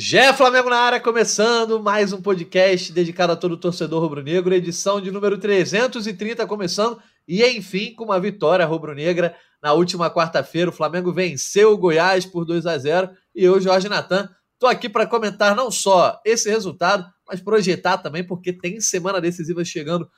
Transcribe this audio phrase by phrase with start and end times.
[0.00, 5.10] Jé Flamengo na área, começando mais um podcast dedicado a todo torcedor rubro-negro, edição de
[5.10, 11.72] número 330 começando, e enfim, com uma vitória rubro-negra na última quarta-feira, o Flamengo venceu
[11.72, 15.68] o Goiás por 2 a 0 e eu, Jorge Natan, estou aqui para comentar não
[15.68, 20.08] só esse resultado, mas projetar também, porque tem semana decisiva chegando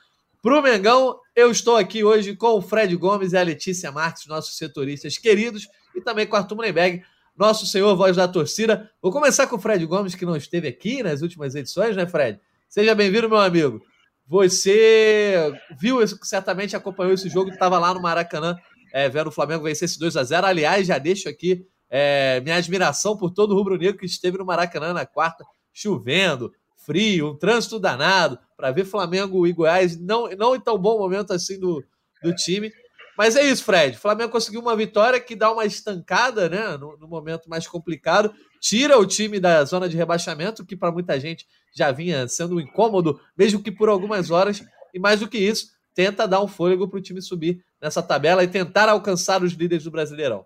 [0.43, 1.17] para o Mengão.
[1.35, 5.67] Eu estou aqui hoje com o Fred Gomes e a Letícia Marques, nossos setoristas queridos,
[5.95, 7.01] e também com o Arthur Mullenberg,
[7.41, 8.87] nosso senhor voz da torcida.
[9.01, 12.39] Vou começar com o Fred Gomes, que não esteve aqui nas últimas edições, né, Fred?
[12.69, 13.81] Seja bem-vindo, meu amigo.
[14.27, 18.55] Você viu, certamente acompanhou esse jogo, estava lá no Maracanã,
[18.93, 22.57] é, vendo o Flamengo vencer esse 2 a 0 Aliás, já deixo aqui é, minha
[22.57, 26.53] admiração por todo o rubro-negro que esteve no Maracanã na quarta, chovendo,
[26.85, 31.33] frio, um trânsito danado, para ver Flamengo e Goiás, não, não em tão bom momento
[31.33, 31.83] assim do,
[32.21, 32.71] do time.
[33.17, 33.97] Mas é isso, Fred.
[33.97, 36.77] O Flamengo conseguiu uma vitória que dá uma estancada, né?
[36.77, 38.33] No, no momento mais complicado.
[38.59, 41.45] Tira o time da zona de rebaixamento, que para muita gente
[41.75, 44.63] já vinha sendo um incômodo, mesmo que por algumas horas.
[44.93, 48.43] E mais do que isso, tenta dar um fôlego para o time subir nessa tabela
[48.43, 50.45] e tentar alcançar os líderes do Brasileirão.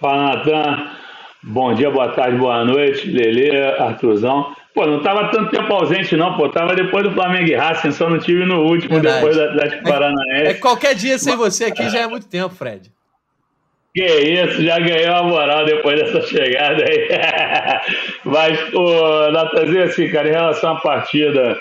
[0.00, 0.96] Fala, Natan.
[1.42, 4.54] Bom dia, boa tarde, boa noite, Lele, Arthurzão.
[4.74, 6.48] Pô, não tava tanto tempo ausente, não, pô.
[6.48, 9.16] Tava depois do Flamengo e Racing, só não tive no último, Verdade.
[9.16, 10.46] depois do Atlético Paranaense.
[10.46, 12.92] É, é qualquer dia sem você aqui já é muito tempo, Fred.
[13.94, 17.08] Que isso, já ganhou a moral depois dessa chegada aí.
[18.24, 21.56] Mas, pô, Natanzinho, assim, cara, em relação à partida,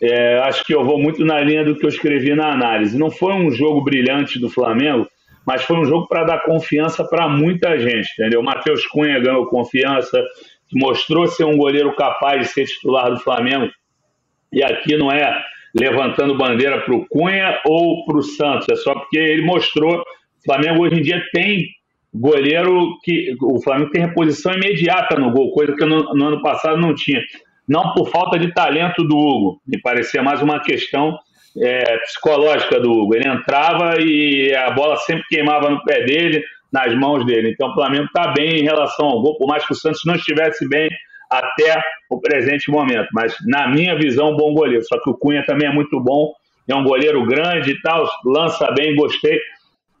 [0.00, 2.96] é, acho que eu vou muito na linha do que eu escrevi na análise.
[2.96, 5.08] Não foi um jogo brilhante do Flamengo,
[5.44, 8.40] mas foi um jogo para dar confiança para muita gente, entendeu?
[8.40, 10.22] O Matheus Cunha ganhou confiança,
[10.72, 13.70] mostrou ser um goleiro capaz de ser titular do Flamengo.
[14.52, 15.42] E aqui não é
[15.74, 20.00] levantando bandeira para o Cunha ou para o Santos, é só porque ele mostrou.
[20.00, 21.68] O Flamengo hoje em dia tem
[22.14, 23.34] goleiro que.
[23.42, 27.20] O Flamengo tem reposição imediata no gol, coisa que no, no ano passado não tinha.
[27.68, 31.18] Não por falta de talento do Hugo, me parecia mais uma questão
[31.60, 33.16] é, psicológica do Hugo.
[33.16, 37.50] Ele entrava e a bola sempre queimava no pé dele nas mãos dele.
[37.50, 40.14] Então o Flamengo está bem em relação ao gol, por mais que o Santos não
[40.14, 40.88] estivesse bem
[41.30, 43.08] até o presente momento.
[43.12, 44.84] Mas, na minha visão, bom goleiro.
[44.84, 46.32] Só que o Cunha também é muito bom,
[46.68, 49.38] é um goleiro grande e tal, lança bem, gostei.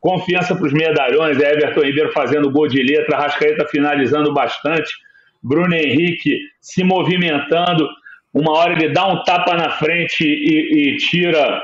[0.00, 4.94] Confiança para os medalhões, Everton Ribeiro fazendo gol de letra, Rascaeta finalizando bastante,
[5.42, 7.88] Bruno Henrique se movimentando.
[8.32, 11.62] Uma hora ele dá um tapa na frente e, e tira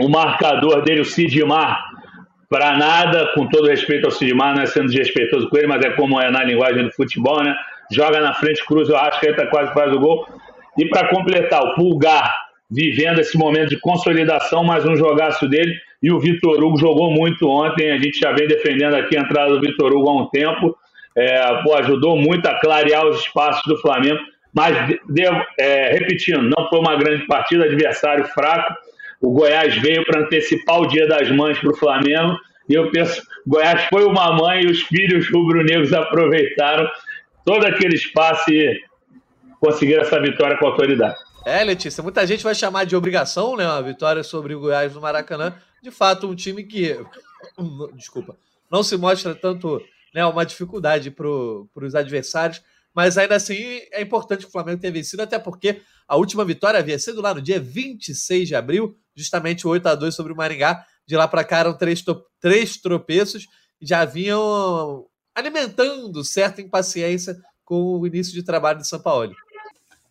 [0.00, 1.87] o marcador dele, o Sidmar,
[2.48, 5.90] para nada, com todo respeito ao Sidmar, não é sendo desrespeitoso com ele, mas é
[5.90, 7.54] como é na linguagem do futebol, né?
[7.92, 10.26] Joga na frente, cruza, eu acho que ele quase faz o gol.
[10.76, 12.34] E para completar, o Pulgar
[12.70, 15.74] vivendo esse momento de consolidação, mais um jogaço dele.
[16.02, 19.52] E o Vitor Hugo jogou muito ontem, a gente já vem defendendo aqui a entrada
[19.52, 20.76] do Vitor Hugo há um tempo.
[21.16, 24.20] É, pô, ajudou muito a clarear os espaços do Flamengo.
[24.54, 28.74] Mas, devo, é, repetindo, não foi uma grande partida, adversário fraco
[29.20, 32.36] o Goiás veio para antecipar o Dia das Mães para o Flamengo.
[32.68, 36.88] E eu penso, Goiás foi uma mãe e os filhos rubro-negros aproveitaram
[37.44, 38.78] todo aquele espaço e
[39.60, 41.16] conseguiram essa vitória com autoridade.
[41.44, 45.00] É, Letícia, muita gente vai chamar de obrigação, né, a vitória sobre o Goiás no
[45.00, 45.54] Maracanã.
[45.82, 46.96] De fato, um time que,
[47.96, 48.36] desculpa,
[48.70, 49.80] não se mostra tanto
[50.14, 52.62] né, uma dificuldade para os adversários,
[52.94, 56.80] mas ainda assim é importante que o Flamengo tenha vencido, até porque a última vitória
[56.80, 60.36] havia sido lá no dia 26 de abril, justamente o 8 a 2 sobre o
[60.36, 60.84] Maringá.
[61.06, 62.04] De lá para cá eram três,
[62.40, 63.46] três tropeços
[63.80, 69.34] e já vinham alimentando certa impaciência com o início de trabalho de São Paulo.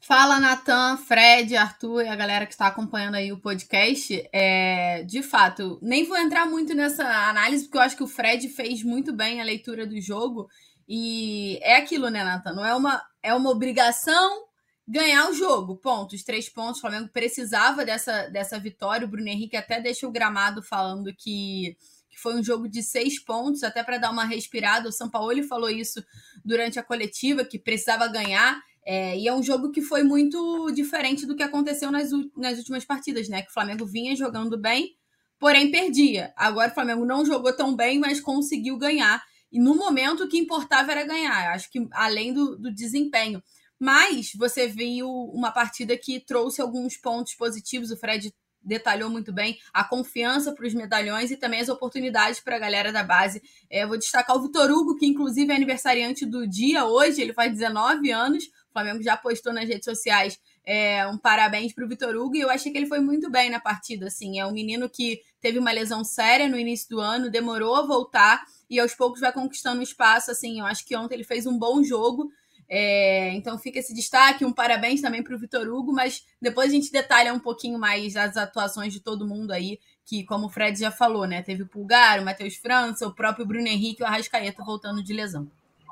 [0.08, 4.26] Fala, Natan, Fred, Arthur e a galera que está acompanhando aí o podcast.
[4.32, 8.48] É, de fato, nem vou entrar muito nessa análise, porque eu acho que o Fred
[8.48, 10.48] fez muito bem a leitura do jogo.
[10.88, 12.54] E é aquilo, né, Natan?
[12.54, 14.47] Não é uma, é uma obrigação
[14.88, 15.76] ganhar o jogo.
[15.76, 16.16] Ponto.
[16.16, 16.78] Os três pontos.
[16.78, 19.06] O Flamengo precisava dessa, dessa vitória.
[19.06, 21.76] O Bruno Henrique até deixa o gramado falando que,
[22.10, 24.88] que foi um jogo de seis pontos, até para dar uma respirada.
[24.88, 26.04] O São Paulo falou isso
[26.44, 28.62] durante a coletiva, que precisava ganhar.
[28.86, 32.86] É, e é um jogo que foi muito diferente do que aconteceu nas, nas últimas
[32.86, 33.42] partidas, né?
[33.42, 34.96] Que o Flamengo vinha jogando bem,
[35.38, 36.32] porém perdia.
[36.38, 39.22] Agora o Flamengo não jogou tão bem, mas conseguiu ganhar.
[39.52, 41.54] E no momento o que importava era ganhar.
[41.54, 43.44] Acho que além do, do desempenho.
[43.80, 47.92] Mas você viu uma partida que trouxe alguns pontos positivos.
[47.92, 48.34] O Fred
[48.68, 52.92] detalhou muito bem a confiança para os medalhões e também as oportunidades para a galera
[52.92, 53.42] da base.
[53.70, 57.54] É, vou destacar o Vitor Hugo, que inclusive é aniversariante do dia hoje, ele faz
[57.54, 58.46] 19 anos.
[58.70, 62.42] O Flamengo já postou nas redes sociais é, um parabéns para o Vitor Hugo e
[62.42, 64.08] eu achei que ele foi muito bem na partida.
[64.08, 67.84] Assim, é um menino que teve uma lesão séria no início do ano, demorou a
[67.84, 70.30] voltar e aos poucos vai conquistando espaço.
[70.30, 72.30] Assim, eu acho que ontem ele fez um bom jogo.
[72.70, 76.74] É, então fica esse destaque, um parabéns também para o Vitor Hugo, mas depois a
[76.74, 80.78] gente detalha um pouquinho mais as atuações de todo mundo aí, que como o Fred
[80.78, 81.42] já falou, né?
[81.42, 85.14] Teve o Pulgar, o Matheus França, o próprio Bruno Henrique e o Arrascaeta voltando de
[85.14, 85.48] lesão.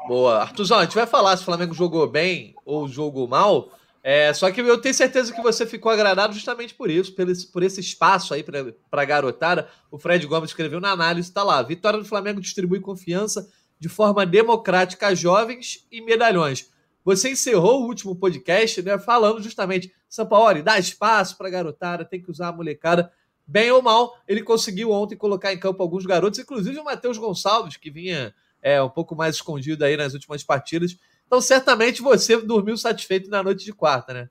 [0.07, 0.41] Boa.
[0.41, 3.71] Artuzão, a gente vai falar se o Flamengo jogou bem ou jogou mal.
[4.03, 7.47] É, só que eu tenho certeza que você ficou agradado justamente por isso, por esse,
[7.47, 9.67] por esse espaço aí para a garotada.
[9.89, 11.63] O Fred Gomes escreveu na análise, está lá.
[11.63, 13.49] Vitória do Flamengo distribui confiança
[13.79, 16.71] de forma democrática a jovens e medalhões.
[17.03, 22.21] Você encerrou o último podcast né, falando justamente, Sampaoli, dá espaço para a garotada, tem
[22.21, 23.11] que usar a molecada.
[23.45, 27.77] Bem ou mal, ele conseguiu ontem colocar em campo alguns garotos, inclusive o Matheus Gonçalves,
[27.77, 32.77] que vinha é, um pouco mais escondido aí nas últimas partidas então, certamente você dormiu
[32.77, 34.29] satisfeito na noite de quarta, né?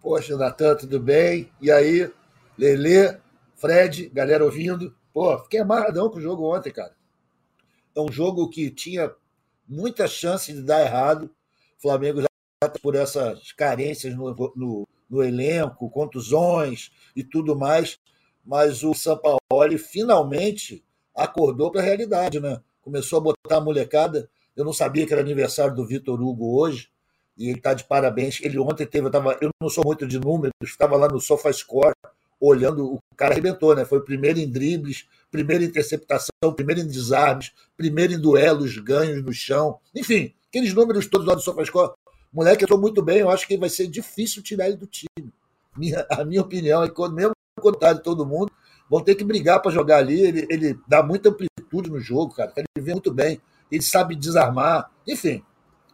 [0.00, 1.50] Poxa, Natan, tudo bem?
[1.60, 2.10] E aí,
[2.56, 3.18] Lele,
[3.54, 4.94] Fred, galera ouvindo?
[5.12, 6.96] Pô, fiquei amarradão com o jogo ontem, cara.
[7.98, 9.12] É um jogo que tinha
[9.68, 11.30] muita chance de dar errado.
[11.78, 12.28] O Flamengo já
[12.60, 17.98] tá por essas carências no, no, no elenco, contusões e tudo mais.
[18.44, 20.84] Mas o Sampaoli finalmente
[21.14, 22.60] acordou para a realidade, né?
[22.80, 26.88] Começou a botar a molecada eu não sabia que era aniversário do Vitor Hugo hoje,
[27.36, 28.40] e ele está de parabéns.
[28.42, 31.94] Ele ontem teve, eu, tava, eu não sou muito de números, estava lá no SofaScore,
[32.40, 33.84] olhando, o cara arrebentou, né?
[33.84, 39.22] Foi o primeiro em dribles, primeiro em interceptação, primeiro em desarmes, primeiro em duelos, ganhos
[39.22, 39.78] no chão.
[39.94, 41.92] Enfim, aqueles números todos lá do SofaScore.
[42.32, 45.32] Moleque, eu estou muito bem, eu acho que vai ser difícil tirar ele do time.
[45.76, 47.32] Minha, a minha opinião é que, mesmo
[47.78, 48.52] tá de todo mundo,
[48.88, 50.20] vão ter que brigar para jogar ali.
[50.20, 52.52] Ele, ele dá muita amplitude no jogo, cara.
[52.56, 53.40] Ele vem muito bem
[53.70, 54.90] ele sabe desarmar.
[55.06, 55.42] Enfim,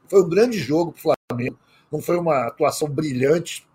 [0.09, 1.59] foi um grande jogo para o Flamengo.
[1.91, 3.67] Não foi uma atuação brilhante,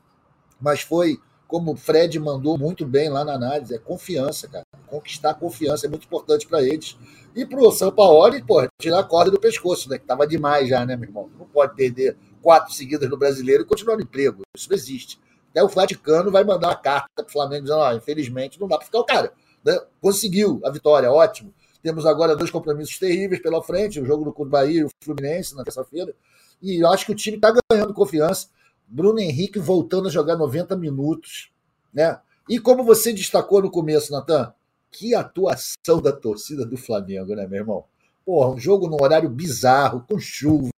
[0.60, 1.20] mas foi,
[1.50, 4.64] como o Fred mandou muito bem lá na análise, é confiança, cara.
[4.86, 6.96] Conquistar confiança é muito importante para eles.
[7.36, 9.98] E para o São Paulo, pô, tirar a corda do pescoço, né?
[9.98, 11.28] Que estava demais já, né, meu irmão?
[11.40, 14.44] Não pode perder quatro seguidas no brasileiro e continuar no emprego.
[14.56, 15.20] Isso não existe.
[15.50, 18.78] Até o Vaticano vai mandar uma carta para o Flamengo dizendo: ah, infelizmente, não dá
[18.78, 19.34] para ficar o cara.
[19.66, 19.76] Né?
[20.00, 21.52] Conseguiu a vitória, ótimo.
[21.82, 25.64] Temos agora dois compromissos terríveis pela frente, o jogo do Bahia e o Fluminense na
[25.64, 26.14] terça-feira.
[26.62, 28.50] E eu acho que o time está ganhando confiança.
[28.90, 31.52] Bruno Henrique voltando a jogar 90 minutos.
[31.94, 32.20] Né?
[32.50, 34.52] E como você destacou no começo, Natan,
[34.92, 37.84] que atuação da torcida do Flamengo, né, meu irmão?
[38.26, 40.72] Porra, um jogo num horário bizarro, com chuva,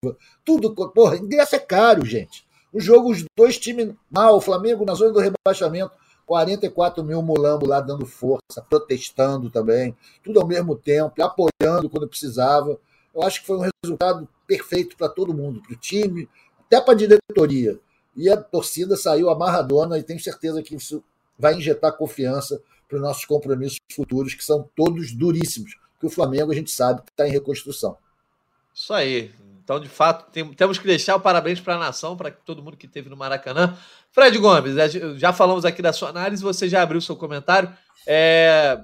[0.44, 0.74] tudo.
[0.92, 2.46] Porra, ingresso é caro, gente.
[2.74, 5.92] O jogo, os dois times mal, o Flamengo na zona do rebaixamento,
[6.26, 12.80] 44 mil mulambo lá dando força, protestando também, tudo ao mesmo tempo, apoiando quando precisava.
[13.14, 16.30] Eu acho que foi um resultado perfeito para todo mundo, para o time,
[16.66, 17.78] até para a diretoria.
[18.16, 21.04] E a torcida saiu amarradona e tenho certeza que isso
[21.38, 26.52] vai injetar confiança para os nossos compromissos futuros, que são todos duríssimos, que o Flamengo
[26.52, 27.98] a gente sabe está em reconstrução.
[28.74, 29.32] Isso aí.
[29.64, 32.76] Então, de fato, tem, temos que deixar o parabéns para a nação, para todo mundo
[32.76, 33.78] que esteve no Maracanã.
[34.12, 34.76] Fred Gomes,
[35.18, 37.74] já falamos aqui da sua análise, você já abriu seu comentário.
[38.06, 38.84] É,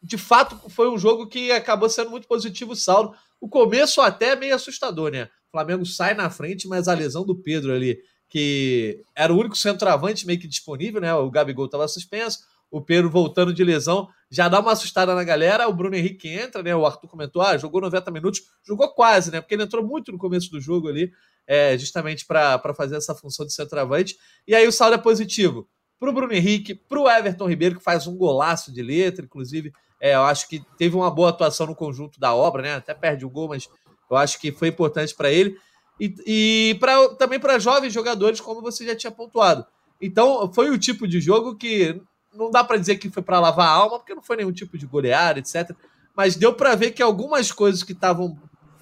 [0.00, 3.16] de fato, foi um jogo que acabou sendo muito positivo o saldo.
[3.40, 5.24] O começo até meio assustador, né?
[5.48, 7.98] O Flamengo sai na frente, mas a lesão do Pedro ali,
[8.28, 11.14] que era o único centroavante meio que disponível, né?
[11.14, 12.40] O Gabigol estava suspenso
[12.70, 15.68] o Pedro voltando de lesão, já dá uma assustada na galera.
[15.68, 16.74] O Bruno Henrique entra, né?
[16.74, 19.40] O Arthur comentou, ah, jogou 90 minutos, jogou quase, né?
[19.40, 21.12] Porque ele entrou muito no começo do jogo ali,
[21.46, 24.16] é, justamente para fazer essa função de centroavante.
[24.46, 27.82] E aí o saldo é positivo para o Bruno Henrique, para o Everton Ribeiro, que
[27.82, 29.72] faz um golaço de letra, inclusive.
[30.00, 32.74] É, eu acho que teve uma boa atuação no conjunto da obra, né?
[32.74, 33.68] Até perde o gol, mas
[34.10, 35.56] eu acho que foi importante para ele.
[36.00, 39.66] E, e pra, também para jovens jogadores, como você já tinha pontuado.
[40.00, 42.00] Então, foi o tipo de jogo que
[42.34, 44.76] não dá para dizer que foi para lavar a alma, porque não foi nenhum tipo
[44.76, 45.70] de goleada, etc.
[46.14, 48.38] Mas deu para ver que algumas coisas que estavam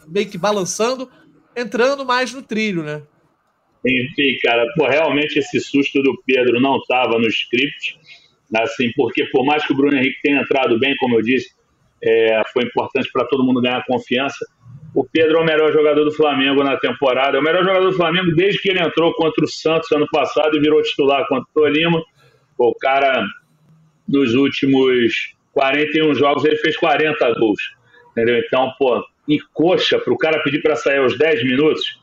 [0.09, 1.09] meio que balançando,
[1.57, 3.03] entrando mais no trilho, né?
[3.87, 7.99] Enfim, cara, pô, realmente esse susto do Pedro não estava no script,
[8.57, 11.51] assim, porque por mais que o Bruno Henrique tenha entrado bem, como eu disse,
[12.03, 14.45] é, foi importante para todo mundo ganhar confiança.
[14.95, 17.97] O Pedro é o melhor jogador do Flamengo na temporada, é o melhor jogador do
[17.97, 21.53] Flamengo desde que ele entrou contra o Santos ano passado e virou titular contra o
[21.53, 22.01] Tolima.
[22.57, 23.27] O cara
[24.09, 27.61] nos últimos 41 jogos ele fez 40 gols.
[28.13, 28.39] Entendeu?
[28.39, 31.99] Então, pô, e coxa, para o cara pedir para sair aos 10 minutos,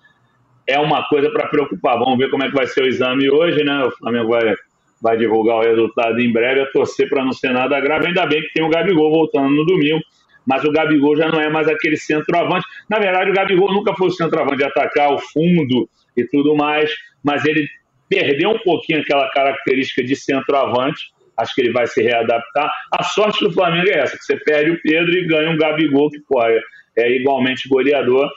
[0.67, 1.97] é uma coisa para preocupar.
[1.97, 3.85] Vamos ver como é que vai ser o exame hoje, né?
[3.85, 4.55] O Flamengo vai,
[5.01, 8.07] vai divulgar o resultado em breve, a torcer para não ser nada grave.
[8.07, 10.01] Ainda bem que tem o Gabigol voltando no domingo,
[10.45, 12.65] mas o Gabigol já não é mais aquele centroavante.
[12.89, 16.91] Na verdade, o Gabigol nunca foi o centroavante de atacar o fundo e tudo mais,
[17.23, 17.67] mas ele
[18.09, 21.11] perdeu um pouquinho aquela característica de centroavante.
[21.37, 22.71] Acho que ele vai se readaptar.
[22.91, 26.09] A sorte do Flamengo é essa: que você perde o Pedro e ganha um Gabigol,
[26.09, 26.59] que pô, é,
[26.97, 28.29] é igualmente goleador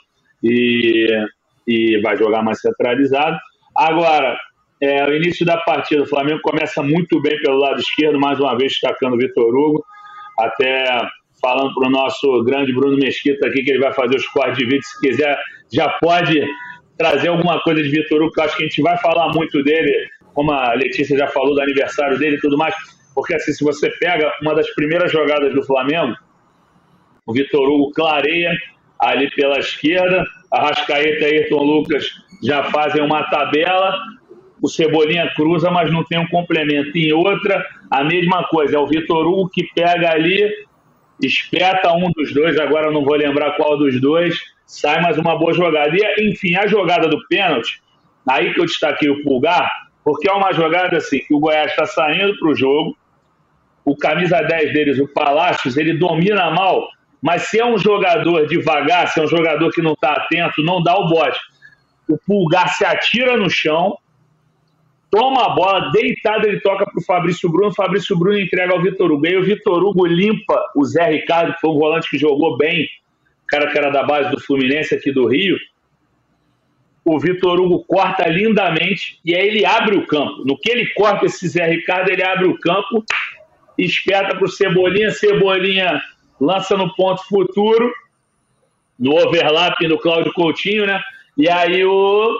[0.42, 1.08] e,
[1.66, 3.36] e vai jogar mais centralizado.
[3.76, 4.38] Agora,
[4.80, 8.56] é, o início da partida, o Flamengo começa muito bem pelo lado esquerdo, mais uma
[8.56, 9.84] vez destacando o Vitor Hugo,
[10.38, 10.84] até
[11.44, 14.64] falando para o nosso grande Bruno Mesquita aqui que ele vai fazer os cortes de
[14.64, 15.38] vídeo, se quiser,
[15.70, 16.42] já pode
[16.96, 19.92] trazer alguma coisa de Vitor Hugo, que acho que a gente vai falar muito dele,
[20.32, 22.74] como a Letícia já falou do aniversário dele e tudo mais,
[23.14, 26.14] porque assim, se você pega uma das primeiras jogadas do Flamengo,
[27.26, 28.50] o Vitor Hugo clareia
[28.98, 32.10] ali pela esquerda, a Rascaeta e Ayrton Lucas
[32.42, 33.94] já fazem uma tabela,
[34.62, 36.96] o Cebolinha cruza, mas não tem um complemento.
[36.96, 40.48] Em outra, a mesma coisa, é o Vitor Hugo que pega ali,
[41.26, 45.38] espeta um dos dois, agora eu não vou lembrar qual dos dois, sai mais uma
[45.38, 45.90] boa jogada.
[45.94, 47.82] E, enfim, a jogada do pênalti,
[48.28, 49.70] aí que eu destaquei o Pulgar,
[50.04, 52.96] porque é uma jogada assim, que o Goiás está saindo para o jogo,
[53.84, 56.88] o camisa 10 deles, o Palácios, ele domina mal,
[57.22, 60.82] mas se é um jogador devagar, se é um jogador que não está atento, não
[60.82, 61.38] dá o bote.
[62.08, 63.96] O Pulgar se atira no chão,
[65.14, 69.12] toma a bola, deitado ele toca para o Fabrício Bruno, Fabrício Bruno entrega ao Vitor
[69.12, 69.24] Hugo.
[69.24, 72.88] E o Vitor Hugo limpa o Zé Ricardo, que foi um volante que jogou bem,
[73.46, 75.56] cara que era da base do Fluminense aqui do Rio.
[77.04, 80.42] O Vitor Hugo corta lindamente e aí ele abre o campo.
[80.44, 83.04] No que ele corta esse Zé Ricardo, ele abre o campo,
[83.78, 86.02] esperta para o Cebolinha, Cebolinha
[86.40, 87.88] lança no ponto futuro,
[88.98, 91.00] no overlap do Cláudio Coutinho, né?
[91.38, 92.36] E aí o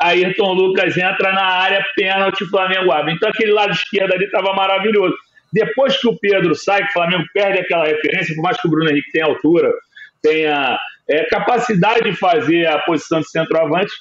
[0.00, 3.14] Ayrton Lucas entra na área, pênalti, Flamengo abre.
[3.14, 5.16] Então aquele lado esquerdo ali estava maravilhoso.
[5.52, 8.70] Depois que o Pedro sai, que o Flamengo perde aquela referência, por mais que o
[8.70, 9.72] Bruno Henrique tenha altura,
[10.22, 10.78] tenha
[11.08, 13.92] é, capacidade de fazer a posição de centroavante,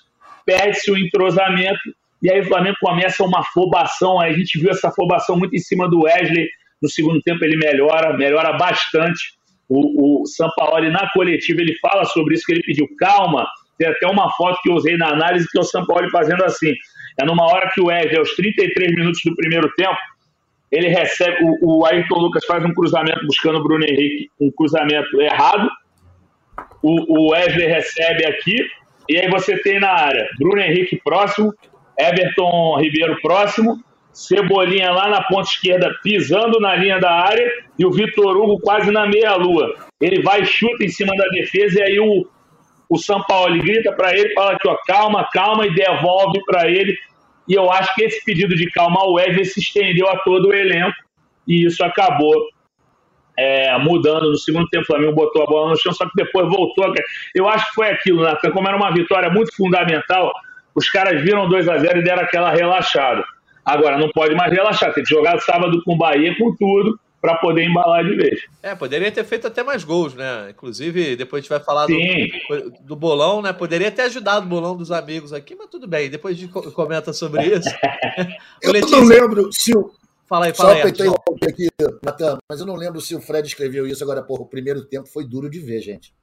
[0.45, 1.79] perde-se o entrosamento
[2.21, 4.19] e aí o Flamengo começa uma afobação.
[4.19, 6.47] A gente viu essa afobação muito em cima do Wesley.
[6.81, 9.35] No segundo tempo ele melhora, melhora bastante.
[9.69, 13.45] O, o Sampaoli, na coletiva, ele fala sobre isso, que ele pediu calma,
[13.77, 16.43] tem até uma foto que eu usei na análise que é o São Paulo fazendo
[16.43, 16.73] assim.
[17.19, 19.97] É numa hora que o Wesley, aos 33 minutos do primeiro tempo,
[20.71, 21.37] ele recebe.
[21.61, 25.69] O, o Ayrton Lucas faz um cruzamento buscando o Bruno Henrique, um cruzamento errado.
[26.83, 28.55] O, o Wesley recebe aqui,
[29.09, 31.53] e aí você tem na área Bruno Henrique próximo,
[31.97, 33.79] Everton Ribeiro próximo,
[34.17, 38.89] Cebolinha lá na ponta esquerda pisando na linha da área e o Vitor Hugo quase
[38.89, 39.75] na meia-lua.
[40.01, 42.27] Ele vai chuta em cima da defesa e aí o,
[42.89, 46.97] o São Paulo grita para ele, fala aqui, ó, calma, calma, e devolve para ele.
[47.47, 50.53] E eu acho que esse pedido de calma ao Wesley se estendeu a todo o
[50.53, 50.95] elenco,
[51.47, 52.33] e isso acabou
[53.37, 54.29] é, mudando.
[54.29, 56.93] No segundo tempo, o Flamengo botou a bola no chão, só que depois voltou.
[57.35, 60.31] Eu acho que foi aquilo, Natan, como era uma vitória muito fundamental,
[60.75, 63.23] os caras viram 2 a 0 e deram aquela relaxada.
[63.65, 67.35] Agora, não pode mais relaxar, tem que jogar sábado com o Bahia com tudo para
[67.37, 68.41] poder embalar de vez.
[68.61, 70.49] É, poderia ter feito até mais gols, né?
[70.51, 73.51] Inclusive, depois a gente vai falar do, do, bolão, né?
[73.51, 77.11] Poderia ter ajudado o bolão dos amigos aqui, mas tudo bem, depois a gente comenta
[77.13, 77.69] sobre isso.
[78.61, 78.97] eu Letícia...
[78.97, 79.91] não lembro se o.
[80.27, 80.91] Fala aí, fala Só aí.
[81.47, 81.69] aqui,
[82.03, 85.07] Natan, mas eu não lembro se o Fred escreveu isso agora, porra, o primeiro tempo
[85.07, 86.13] foi duro de ver, gente.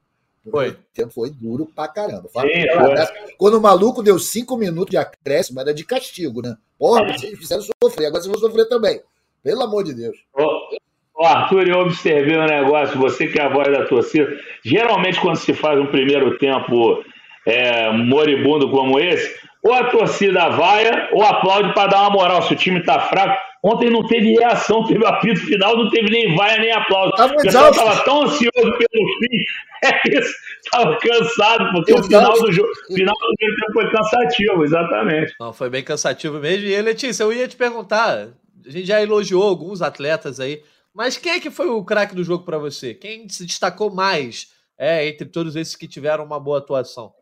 [0.49, 0.69] Foi.
[0.69, 2.29] O tempo foi duro pra caramba.
[2.29, 6.55] Sim, Quando o maluco deu cinco minutos de acréscimo, era de castigo, né?
[6.77, 9.01] Porra, vocês fizeram sofrer, agora vocês vão sofrer também.
[9.41, 10.17] Pelo amor de Deus.
[10.33, 10.74] Ô,
[11.23, 14.27] Arthur, eu observei um negócio, você que é a voz da torcida.
[14.63, 17.03] Geralmente, quando se faz um primeiro tempo
[17.45, 22.53] é, moribundo como esse, ou a torcida vaia ou aplaude para dar uma moral se
[22.53, 23.35] o time está fraco.
[23.63, 27.11] Ontem não teve reação, teve apito final, não teve nem vaia nem aplauso.
[27.13, 29.43] Tá o pessoal estava tão ansioso pelo fim,
[29.83, 32.05] é isso, estava cansado, porque Exato.
[32.05, 35.33] o final do jogo, final do tempo foi cansativo, exatamente.
[35.39, 36.67] Não, foi bem cansativo mesmo.
[36.67, 38.27] E Letícia, eu ia te perguntar,
[38.63, 40.61] a gente já elogiou alguns atletas aí.
[40.95, 42.93] Mas quem é que foi o craque do jogo para você?
[42.93, 47.13] Quem se destacou mais é, entre todos esses que tiveram uma boa atuação?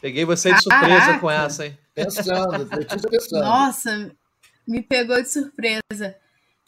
[0.00, 1.20] Peguei você de surpresa Caraca.
[1.20, 1.78] com essa, hein?
[1.94, 2.66] Pensando,
[3.10, 3.42] pensando.
[3.42, 4.10] Nossa,
[4.66, 6.16] me pegou de surpresa.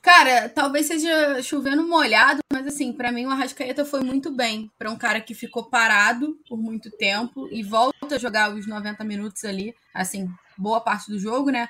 [0.02, 4.70] Cara, talvez seja chovendo molhado, mas assim, para mim o Arrascaeta foi muito bem.
[4.78, 9.02] Para um cara que ficou parado por muito tempo e volta a jogar os 90
[9.04, 11.66] minutos ali, assim, boa parte do jogo, né?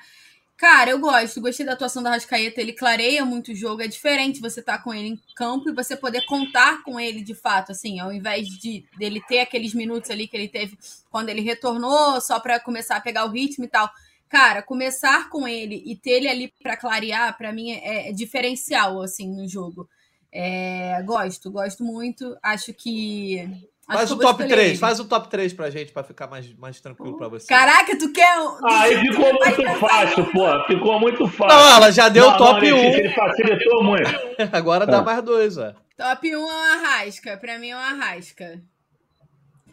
[0.57, 4.39] Cara, eu gosto, gostei da atuação da Rascaeta, ele clareia muito o jogo, é diferente
[4.39, 7.73] você estar tá com ele em campo e você poder contar com ele de fato,
[7.73, 10.77] assim, ao invés de dele ter aqueles minutos ali que ele teve
[11.11, 13.89] quando ele retornou, só para começar a pegar o ritmo e tal.
[14.29, 19.01] Cara, começar com ele e ter ele ali para clarear, para mim é, é, diferencial
[19.01, 19.89] assim no jogo.
[20.31, 22.37] É, gosto, gosto muito.
[22.41, 24.77] Acho que Faz o top 3, ele.
[24.77, 27.45] faz o top 3 pra gente, pra ficar mais, mais tranquilo pra você.
[27.47, 28.35] Caraca, tu quer.
[28.63, 30.63] Aí ficou muito fácil, pô.
[30.65, 31.55] Ficou muito fácil.
[31.55, 32.77] Não, ela já deu o top 1.
[32.77, 34.09] Ele facilitou muito.
[34.51, 35.01] Agora dá é.
[35.01, 35.73] mais dois, ó.
[35.95, 37.37] Top 1 é uma arrasca.
[37.37, 38.59] Pra mim é uma arrasca.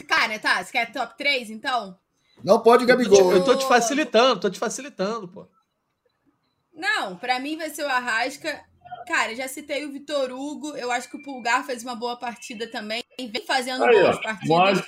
[0.07, 0.63] Cara, tá.
[0.63, 1.97] Você quer top 3, então?
[2.45, 3.33] Não pode, Gabigol.
[3.33, 5.47] Eu tô te facilitando, tô te facilitando, pô.
[6.75, 8.61] Não, pra mim vai ser o Arrasca.
[9.07, 10.77] Cara, já citei o Vitor Hugo.
[10.77, 13.03] Eu acho que o Pulgar fez uma boa partida também.
[13.19, 14.49] Vem fazendo Aí, boas ó, partidas.
[14.49, 14.83] Mas...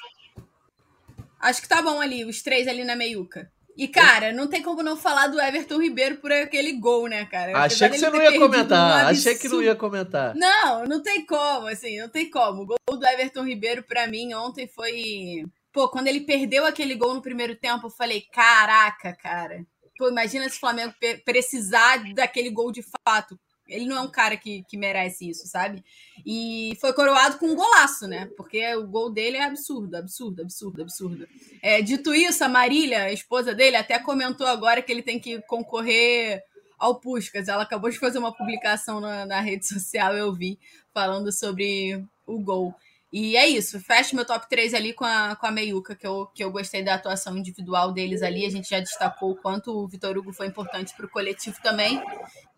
[1.40, 3.52] Acho que tá bom ali, os três ali na meiuca.
[3.76, 7.59] E, cara, não tem como não falar do Everton Ribeiro por aquele gol, né, cara?
[7.59, 9.04] Achei que você não ia comentar.
[9.04, 10.35] Um Achei que não ia comentar.
[10.35, 12.62] Não, não tem como, assim, não tem como.
[12.62, 15.44] O gol do Everton Ribeiro, para mim, ontem foi.
[15.73, 19.66] Pô, quando ele perdeu aquele gol no primeiro tempo, eu falei: caraca, cara.
[19.99, 20.94] Pô, imagina se o Flamengo
[21.25, 23.38] precisar daquele gol de fato.
[23.66, 25.83] Ele não é um cara que, que merece isso, sabe?
[26.25, 28.30] E foi coroado com um golaço, né?
[28.37, 31.28] Porque o gol dele é absurdo, absurdo, absurdo, absurdo.
[31.62, 35.40] É, dito isso, a Marília, a esposa dele, até comentou agora que ele tem que
[35.42, 36.42] concorrer
[36.78, 37.49] ao Puscas.
[37.49, 40.59] Ela acabou de fazer uma publicação na, na rede social, eu vi,
[40.92, 42.75] falando sobre o gol.
[43.16, 46.26] E é isso, fecho meu top 3 ali com a, com a Meiuca, que eu,
[46.35, 48.44] que eu gostei da atuação individual deles ali.
[48.44, 52.02] A gente já destacou o quanto o Vitor Hugo foi importante para o coletivo também.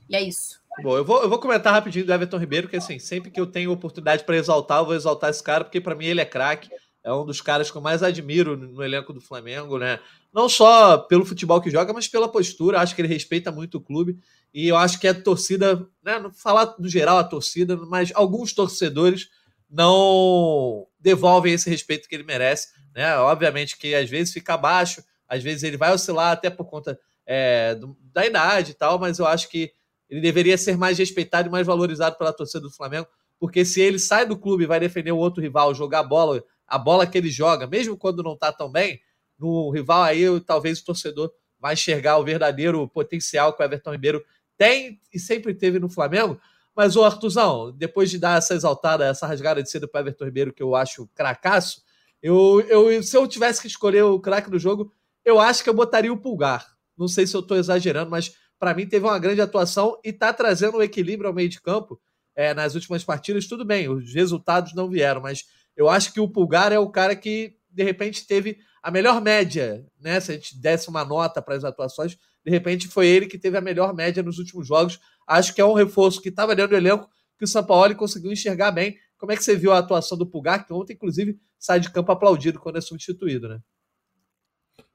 [0.08, 0.60] E é isso.
[0.82, 3.46] Bom, eu vou, eu vou comentar rapidinho do Everton Ribeiro, que assim, sempre que eu
[3.46, 6.68] tenho oportunidade para exaltar, eu vou exaltar esse cara, porque para mim ele é craque.
[7.02, 10.00] É um dos caras que eu mais admiro no elenco do Flamengo, né?
[10.34, 12.80] Não só pelo futebol que joga, mas pela postura.
[12.80, 14.18] Acho que ele respeita muito o clube.
[14.52, 16.18] E eu acho que a torcida, né?
[16.18, 19.28] Não falar no geral a torcida, mas alguns torcedores
[19.70, 22.68] não devolvem esse respeito que ele merece.
[22.94, 23.16] Né?
[23.18, 27.78] Obviamente que às vezes fica abaixo, às vezes ele vai oscilar até por conta é,
[28.12, 29.72] da idade e tal, mas eu acho que
[30.08, 33.06] ele deveria ser mais respeitado e mais valorizado pela torcida do Flamengo,
[33.38, 36.42] porque se ele sai do clube e vai defender o outro rival, jogar a bola,
[36.66, 39.00] a bola que ele joga, mesmo quando não está tão bem,
[39.38, 44.24] no rival aí talvez o torcedor vai enxergar o verdadeiro potencial que o Everton Ribeiro
[44.56, 46.40] tem e sempre teve no Flamengo,
[46.76, 50.52] mas, o Artuzão, depois de dar essa exaltada, essa rasgada de cedo para Everton Ribeiro,
[50.52, 51.80] que eu acho cracaço,
[52.22, 54.92] eu, eu, se eu tivesse que escolher o craque do jogo,
[55.24, 56.66] eu acho que eu botaria o Pulgar.
[56.94, 60.32] Não sei se eu estou exagerando, mas para mim teve uma grande atuação e está
[60.32, 62.00] trazendo um equilíbrio ao meio de campo
[62.34, 63.46] é, nas últimas partidas.
[63.46, 65.44] Tudo bem, os resultados não vieram, mas
[65.76, 69.84] eu acho que o Pulgar é o cara que, de repente, teve a melhor média,
[70.00, 70.20] né?
[70.20, 73.58] Se a gente desse uma nota para as atuações, de repente foi ele que teve
[73.58, 76.76] a melhor média nos últimos jogos Acho que é um reforço que estava dentro do
[76.76, 78.96] elenco que o Sampaoli conseguiu enxergar bem.
[79.18, 82.12] Como é que você viu a atuação do Pulgar, que ontem, inclusive, sai de campo
[82.12, 83.60] aplaudido quando é substituído, né?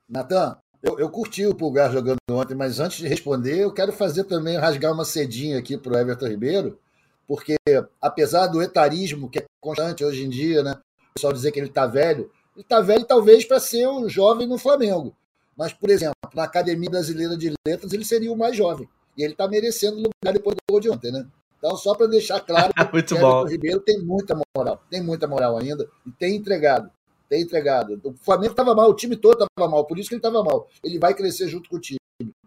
[0.07, 4.23] Natan, eu, eu curti o Pulgar jogando ontem, mas antes de responder, eu quero fazer
[4.23, 6.79] também, rasgar uma cedinha aqui para o Everton Ribeiro,
[7.27, 7.55] porque
[8.01, 10.75] apesar do etarismo que é constante hoje em dia, né?
[11.11, 14.47] O pessoal dizer que ele está velho, ele está velho talvez para ser um jovem
[14.47, 15.15] no Flamengo.
[15.55, 18.89] Mas, por exemplo, na Academia Brasileira de Letras, ele seria o mais jovem.
[19.17, 21.27] E ele está merecendo lugar depois do gol de ontem, né?
[21.57, 22.73] Então, só para deixar claro,
[23.43, 26.89] o Ribeiro tem muita moral, tem muita moral ainda e tem entregado.
[27.31, 27.97] Tem entregado.
[28.03, 30.67] O Flamengo estava mal, o time todo estava mal, por isso que ele estava mal.
[30.83, 31.97] Ele vai crescer junto com o time.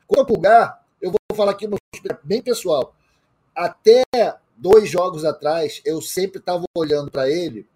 [0.06, 1.66] Quanto ao Pulgar, eu vou falar aqui
[2.22, 2.94] bem pessoal.
[3.56, 4.04] Até
[4.54, 7.66] dois jogos atrás, eu sempre estava olhando para ele,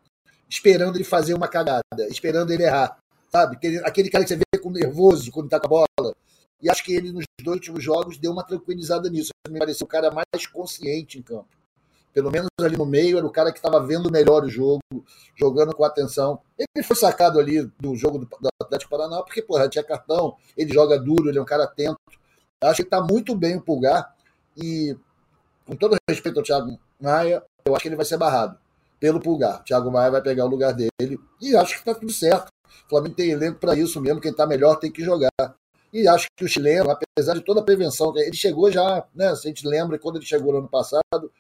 [0.51, 2.99] esperando ele fazer uma cagada, esperando ele errar.
[3.33, 3.57] Sabe?
[3.57, 6.15] Aquele, aquele cara que você vê com nervoso quando está com a bola.
[6.61, 9.31] E acho que ele, nos dois últimos jogos, deu uma tranquilizada nisso.
[9.49, 11.49] Me pareceu o cara mais consciente em campo.
[12.19, 14.81] Pelo menos ali no meio, era o cara que estava vendo melhor o jogo,
[15.37, 16.41] jogando com atenção.
[16.59, 18.29] Ele foi sacado ali do jogo do,
[18.61, 21.97] Atlético Paraná, porque, porra, tinha cartão, ele joga duro, ele é um cara atento.
[22.61, 24.17] Acho que está muito bem o Pulgar.
[24.57, 24.97] E,
[25.65, 28.59] com todo respeito ao Thiago Maia, eu acho que ele vai ser barrado
[28.99, 29.61] pelo Pulgar.
[29.61, 31.21] O Thiago Maia vai pegar o lugar dele.
[31.41, 32.49] E acho que está tudo certo.
[32.87, 34.21] O Flamengo tem elenco para isso mesmo.
[34.21, 35.31] Quem está melhor tem que jogar.
[35.93, 39.37] E acho que o chileno, apesar de toda a prevenção, ele chegou já, né?
[39.37, 41.31] Se a gente lembra, quando ele chegou no ano passado,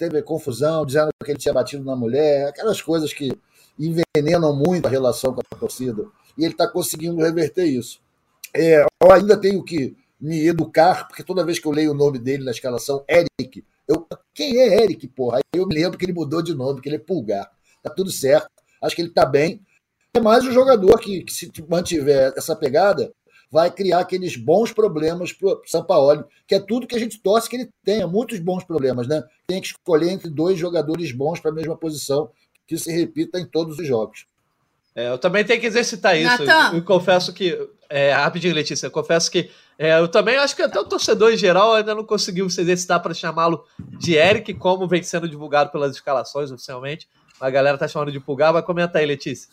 [0.00, 3.30] teve confusão, dizendo que ele tinha batido na mulher, aquelas coisas que
[3.78, 6.06] envenenam muito a relação com a torcida.
[6.38, 8.00] E ele está conseguindo reverter isso.
[8.54, 12.18] É, eu ainda tenho que me educar, porque toda vez que eu leio o nome
[12.18, 15.40] dele na escalação, Eric, eu, quem é Eric, porra?
[15.54, 17.50] Eu me lembro que ele mudou de nome, que ele é Pulgar.
[17.82, 18.48] Tá tudo certo.
[18.80, 19.60] Acho que ele tá bem.
[20.14, 23.12] É mais um jogador que, que se mantiver essa pegada,
[23.50, 27.48] vai criar aqueles bons problemas para o Sampaoli, que é tudo que a gente torce
[27.48, 29.22] que ele tenha, muitos bons problemas, né?
[29.46, 32.30] Tem que escolher entre dois jogadores bons para a mesma posição,
[32.66, 34.26] que se repita em todos os jogos.
[34.94, 36.42] É, eu também tenho que exercitar isso.
[36.42, 37.58] Eu, eu, confesso que.
[37.88, 41.36] É, rapidinho, Letícia, eu confesso que é, eu também acho que até o torcedor em
[41.36, 43.64] geral ainda não conseguiu se exercitar para chamá-lo
[43.98, 47.08] de Eric, como vem sendo divulgado pelas escalações oficialmente.
[47.40, 49.48] A galera tá chamando de Pulgar, vai comentar aí, Letícia.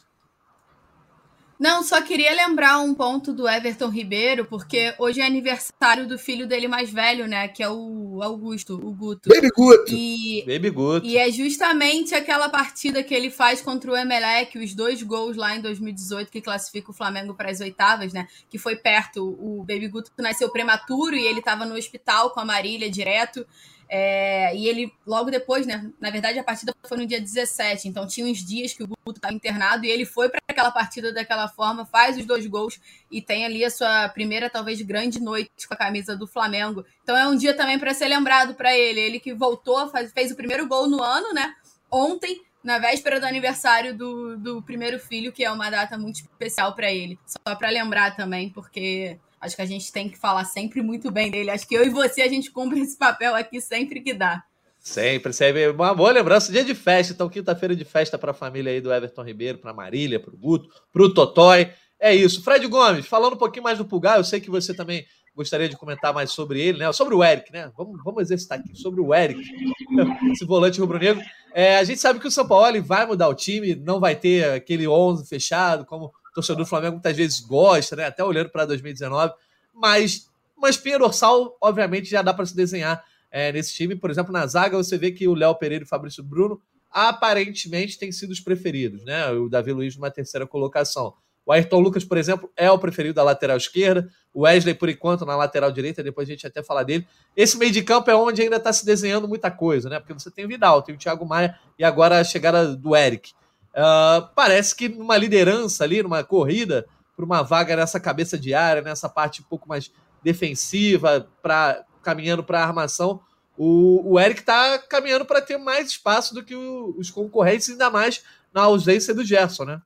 [1.60, 6.48] Não, só queria lembrar um ponto do Everton Ribeiro, porque hoje é aniversário do filho
[6.48, 7.48] dele mais velho, né?
[7.48, 9.28] Que é o Augusto, o Guto.
[9.30, 9.92] Baby Guto.
[9.92, 11.06] E, Baby Guto.
[11.06, 15.56] e é justamente aquela partida que ele faz contra o Emelec, os dois gols lá
[15.56, 18.28] em 2018 que classifica o Flamengo para as oitavas, né?
[18.50, 19.24] Que foi perto.
[19.40, 23.46] O Baby Guto nasceu prematuro e ele estava no hospital com a Marília direto.
[23.90, 25.90] É, e ele, logo depois, né?
[26.00, 29.18] Na verdade, a partida foi no dia 17, então tinha uns dias que o Guto
[29.18, 33.22] estava internado e ele foi para aquela partida daquela forma, faz os dois gols e
[33.22, 36.86] tem ali a sua primeira, talvez, grande noite com a camisa do Flamengo.
[37.04, 39.00] Então é um dia também para ser lembrado para ele.
[39.00, 41.54] Ele que voltou, faz, fez o primeiro gol no ano, né?
[41.90, 46.76] Ontem, na véspera do aniversário do, do primeiro filho, que é uma data muito especial
[46.76, 47.18] para ele.
[47.26, 51.30] Só para lembrar também, porque Acho que a gente tem que falar sempre muito bem
[51.30, 51.50] dele.
[51.50, 54.44] Acho que eu e você a gente cumpre esse papel aqui sempre que dá.
[54.80, 55.70] Sempre, sempre.
[55.70, 56.52] Uma boa lembrança.
[56.52, 59.74] Dia de festa, então, quinta-feira de festa para a família aí do Everton Ribeiro, para
[59.74, 61.72] Marília, para o Guto, para o Totói.
[62.00, 62.44] É isso.
[62.44, 65.78] Fred Gomes, falando um pouquinho mais do Pulgar, eu sei que você também gostaria de
[65.78, 66.92] comentar mais sobre ele, né?
[66.92, 67.72] Sobre o Eric, né?
[67.78, 69.40] Vamos, vamos exercitar aqui sobre o Eric,
[70.32, 71.22] esse volante rubro-negro.
[71.54, 74.50] É, a gente sabe que o São Paulo vai mudar o time, não vai ter
[74.52, 78.06] aquele 11 fechado, como torcedor do Flamengo muitas vezes gosta, né?
[78.06, 79.34] Até olhando para 2019.
[79.74, 83.96] Mas uma espinha dorsal, obviamente, já dá para se desenhar é, nesse time.
[83.96, 87.98] Por exemplo, na zaga, você vê que o Léo Pereira e o Fabrício Bruno aparentemente
[87.98, 89.30] têm sido os preferidos, né?
[89.32, 91.14] O Davi Luiz numa terceira colocação.
[91.46, 94.10] O Ayrton Lucas, por exemplo, é o preferido da lateral esquerda.
[94.34, 96.04] O Wesley, por enquanto, na lateral direita.
[96.04, 97.08] Depois a gente até fala dele.
[97.36, 100.00] Esse meio de campo é onde ainda está se desenhando muita coisa, né?
[100.00, 103.32] Porque você tem o Vidal, tem o Thiago Maia e agora a chegada do Eric.
[103.78, 108.82] Uh, parece que numa liderança ali, numa corrida, por uma vaga nessa cabeça de área,
[108.82, 109.92] nessa parte um pouco mais
[110.24, 113.22] defensiva, pra, caminhando para a armação,
[113.56, 117.92] o, o Eric está caminhando para ter mais espaço do que o, os concorrentes, ainda
[117.92, 119.82] mais na ausência do Gerson, né?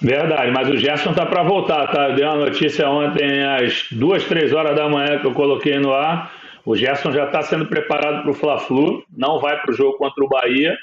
[0.00, 2.10] Verdade, mas o Gerson tá para voltar, tá?
[2.10, 6.32] Deu uma notícia ontem às duas, três horas da manhã que eu coloquei no ar.
[6.64, 10.24] O Gerson já está sendo preparado para o Fla-Flu, não vai para o jogo contra
[10.24, 10.76] o Bahia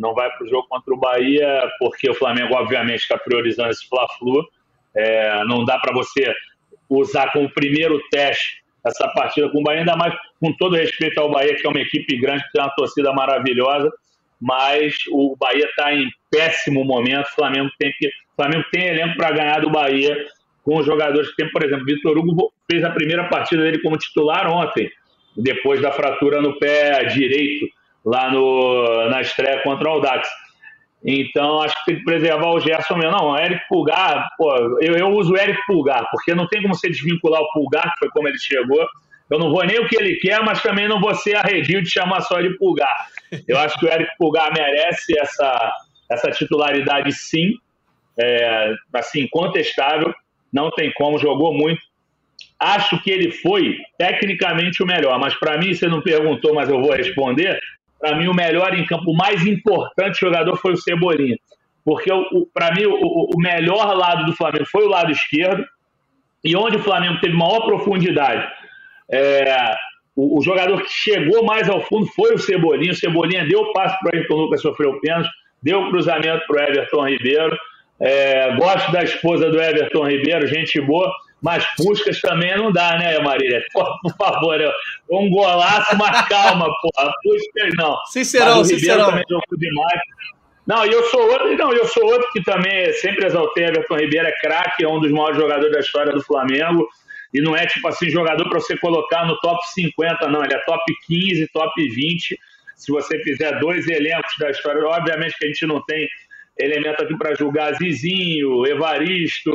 [0.00, 3.86] não vai para o jogo contra o Bahia, porque o Flamengo, obviamente, está priorizando esse
[3.86, 4.42] Fla-Flu.
[4.96, 6.32] É, não dá para você
[6.88, 11.30] usar como primeiro teste essa partida com o Bahia, ainda mais com todo respeito ao
[11.30, 13.92] Bahia, que é uma equipe grande, que tem uma torcida maravilhosa,
[14.40, 17.26] mas o Bahia está em péssimo momento.
[17.26, 18.10] O Flamengo tem que.
[18.34, 20.16] Flamengo tem elenco para ganhar do Bahia
[20.64, 23.98] com os jogadores que tem, por exemplo, Vitor Hugo fez a primeira partida dele como
[23.98, 24.90] titular ontem,
[25.36, 27.66] depois da fratura no pé direito
[28.04, 30.28] lá no, na estreia contra o Audax.
[31.04, 33.12] Então, acho que tem que preservar o Gerson mesmo.
[33.12, 36.88] Não, Eric Pulgar, pô, eu, eu uso o Eric Pulgar, porque não tem como você
[36.88, 38.86] desvincular o Pulgar, que foi como ele chegou.
[39.30, 41.88] Eu não vou nem o que ele quer, mas também não vou ser arredio de
[41.88, 43.08] chamar só de Pulgar.
[43.46, 45.72] Eu acho que o Eric Pulgar merece essa,
[46.10, 47.54] essa titularidade, sim.
[48.18, 50.12] É, assim, contestável.
[50.52, 51.80] Não tem como, jogou muito.
[52.58, 56.80] Acho que ele foi tecnicamente o melhor, mas para mim, você não perguntou, mas eu
[56.80, 57.58] vou responder.
[58.00, 61.36] Para mim, o melhor em campo, o mais importante jogador foi o Cebolinha.
[61.84, 62.10] Porque,
[62.52, 65.64] para mim, o, o, melhor lado do Flamengo foi o lado esquerdo.
[66.42, 68.46] E onde o Flamengo teve maior profundidade,
[69.10, 69.74] é,
[70.16, 72.92] o, o, jogador que chegou mais ao fundo foi o Cebolinha.
[72.92, 75.28] O Cebolinha deu o passe para o Ayrton Lucas, sofreu pênalti,
[75.62, 77.56] deu o cruzamento para o Everton Ribeiro.
[78.00, 81.12] É, gosto da esposa do Everton Ribeiro, gente boa.
[81.42, 83.64] Mas Puscas também não dá, né, Marília?
[83.72, 84.58] Por, favor,
[85.10, 87.12] um golaço, mas calma, porra.
[87.22, 87.96] Puscas não.
[88.06, 89.06] Sincerão, mas o sincerão.
[89.06, 90.00] também jogou demais.
[90.66, 94.28] Não, e eu sou outro, não, eu sou outro que também sempre exaltei Everton Ribeiro,
[94.28, 96.86] é craque, é um dos maiores jogadores da história do Flamengo.
[97.32, 100.44] E não é tipo assim, jogador para você colocar no top 50, não.
[100.44, 102.38] Ele é top 15, top 20.
[102.76, 106.08] Se você fizer dois elencos da história, obviamente que a gente não tem
[106.58, 109.50] elemento aqui para julgar Zizinho, Evaristo,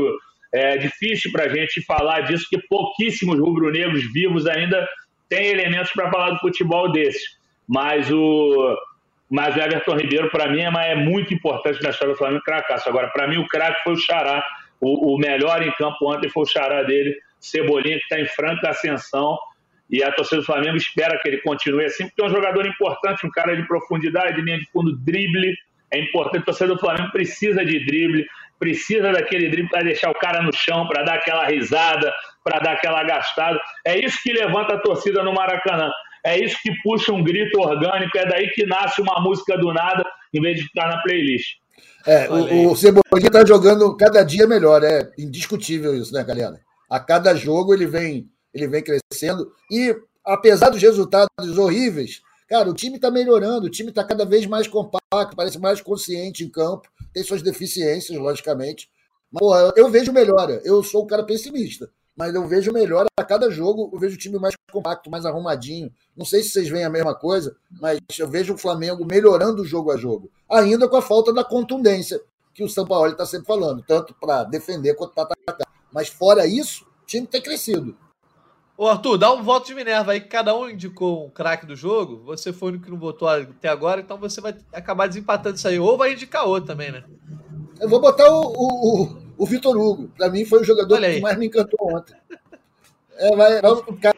[0.56, 4.88] é difícil para a gente falar disso, porque pouquíssimos rubro-negros vivos ainda
[5.28, 7.36] têm elementos para falar do futebol desse.
[7.68, 8.78] Mas o,
[9.30, 12.88] mas o Everton Ribeiro, para mim, é, é, muito importante na história do Flamengo cracaço.
[12.88, 14.44] Agora, para mim, o craque foi o Xará.
[14.80, 18.70] O, o, melhor em campo ontem foi o Xará dele, Cebolinha, que está em franca
[18.70, 19.38] ascensão.
[19.90, 23.26] E a torcida do Flamengo espera que ele continue assim, porque é um jogador importante,
[23.26, 25.56] um cara de profundidade, linha de fundo, drible.
[25.92, 28.26] É importante, a torcida do Flamengo precisa de drible,
[28.60, 32.12] precisa daquele drible para deixar o cara no chão, para dar aquela risada,
[32.44, 33.60] para dar aquela gastada.
[33.86, 35.90] É isso que levanta a torcida no Maracanã.
[36.26, 40.04] É isso que puxa um grito orgânico, é daí que nasce uma música do nada,
[40.34, 41.58] em vez de ficar na playlist.
[42.06, 46.60] É, o, o Cebolinha está jogando cada dia melhor, é indiscutível isso, né, galera?
[46.90, 52.74] A cada jogo ele vem, ele vem crescendo e apesar dos resultados horríveis, cara, o
[52.74, 56.90] time está melhorando, o time está cada vez mais compacto, parece mais consciente em campo
[57.16, 58.90] tem suas deficiências, logicamente.
[59.32, 60.62] Mas, porra, eu vejo melhora.
[60.66, 63.90] Eu sou um cara pessimista, mas eu vejo melhora a cada jogo.
[63.94, 65.90] Eu vejo o time mais compacto, mais arrumadinho.
[66.16, 69.92] Não sei se vocês veem a mesma coisa, mas eu vejo o Flamengo melhorando jogo
[69.92, 70.30] a jogo.
[70.52, 72.20] Ainda com a falta da contundência
[72.54, 75.68] que o São Paulo está sempre falando, tanto para defender quanto para atacar.
[75.94, 77.98] Mas fora isso, o time tem crescido.
[78.78, 81.78] Ô Arthur, dá um voto de Minerva aí, que cada um indicou um craque do
[81.78, 82.22] jogo.
[82.26, 85.68] Você foi o único que não votou até agora, então você vai acabar desempatando isso
[85.68, 85.80] aí.
[85.80, 87.04] Ou vai indicar outro também, né?
[87.80, 90.10] Eu vou botar o, o, o, Vitor Hugo.
[90.18, 92.16] Para mim foi o jogador que mais me encantou ontem.
[93.18, 93.62] É, vai,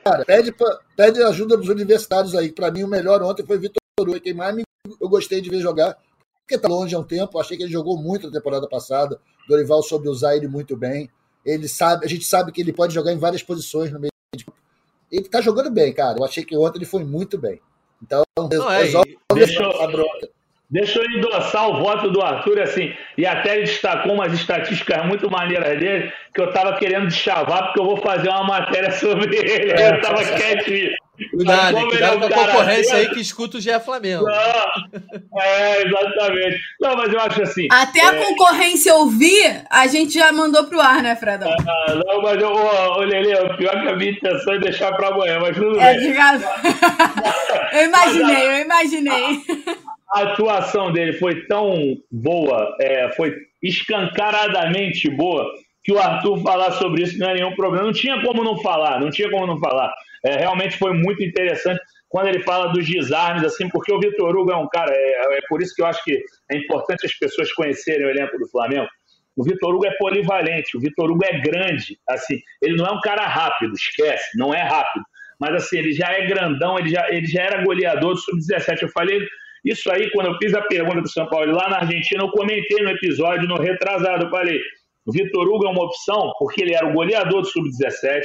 [0.03, 0.55] cara, pede,
[0.95, 2.51] pede ajuda dos universitários aí.
[2.51, 4.19] Para mim, o melhor ontem foi o Vitor Hugo.
[4.19, 4.63] Quem mais me,
[4.99, 5.95] eu gostei de ver jogar,
[6.41, 7.39] porque tá longe há um tempo.
[7.39, 9.19] Achei que ele jogou muito na temporada passada.
[9.47, 11.11] Dorival soube usar ele muito bem.
[11.45, 14.11] Ele sabe, a gente sabe que ele pode jogar em várias posições no meio
[15.11, 16.17] ele tá jogando bem, cara.
[16.17, 17.59] Eu achei que ontem ele foi muito bem.
[18.01, 20.29] Então, Não, é, resolve deixa, a bronca.
[20.69, 25.31] Deixa eu endossar o voto do Arthur, assim, e até ele destacou umas estatísticas muito
[25.31, 29.71] maneiras dele, que eu tava querendo chavar, porque eu vou fazer uma matéria sobre ele.
[29.71, 30.91] É, eu tava quietinho.
[31.31, 34.23] Cuidado, cuidado com a concorrência aí que escuta o GE Flamengo.
[34.23, 36.59] Não, é, exatamente.
[36.79, 37.67] Não, mas eu acho assim.
[37.71, 38.25] Até a é...
[38.25, 41.49] concorrência ouvir, a gente já mandou pro ar, né, Fredão?
[41.51, 44.93] Ah, não, mas eu, ô, ô Lelê, o pior que a minha intenção é deixar
[44.95, 46.07] pra amanhã, mas tudo é, bem.
[46.07, 46.39] Diga...
[47.73, 49.41] eu imaginei, eu imaginei.
[50.13, 55.51] A, a atuação dele foi tão boa, é, foi escancaradamente boa,
[55.83, 57.85] que o Arthur falar sobre isso não é nenhum problema.
[57.85, 59.93] Não tinha como não falar, não tinha como não falar.
[60.25, 64.51] É, realmente foi muito interessante quando ele fala dos desarmes, assim, porque o Vitor Hugo
[64.51, 66.19] é um cara, é, é, por isso que eu acho que
[66.51, 68.87] é importante as pessoas conhecerem o elenco do Flamengo.
[69.35, 73.01] O Vitor Hugo é polivalente, o Vitor Hugo é grande, assim, ele não é um
[73.01, 75.05] cara rápido, esquece, não é rápido,
[75.39, 78.81] mas assim, ele já é grandão, ele já, ele já era goleador do Sub-17.
[78.81, 79.19] Eu falei
[79.63, 82.83] isso aí quando eu fiz a pergunta do São Paulo lá na Argentina, eu comentei
[82.83, 84.59] no episódio, no retrasado, eu falei,
[85.05, 88.23] o Vitor Hugo é uma opção porque ele era o goleador do Sub-17,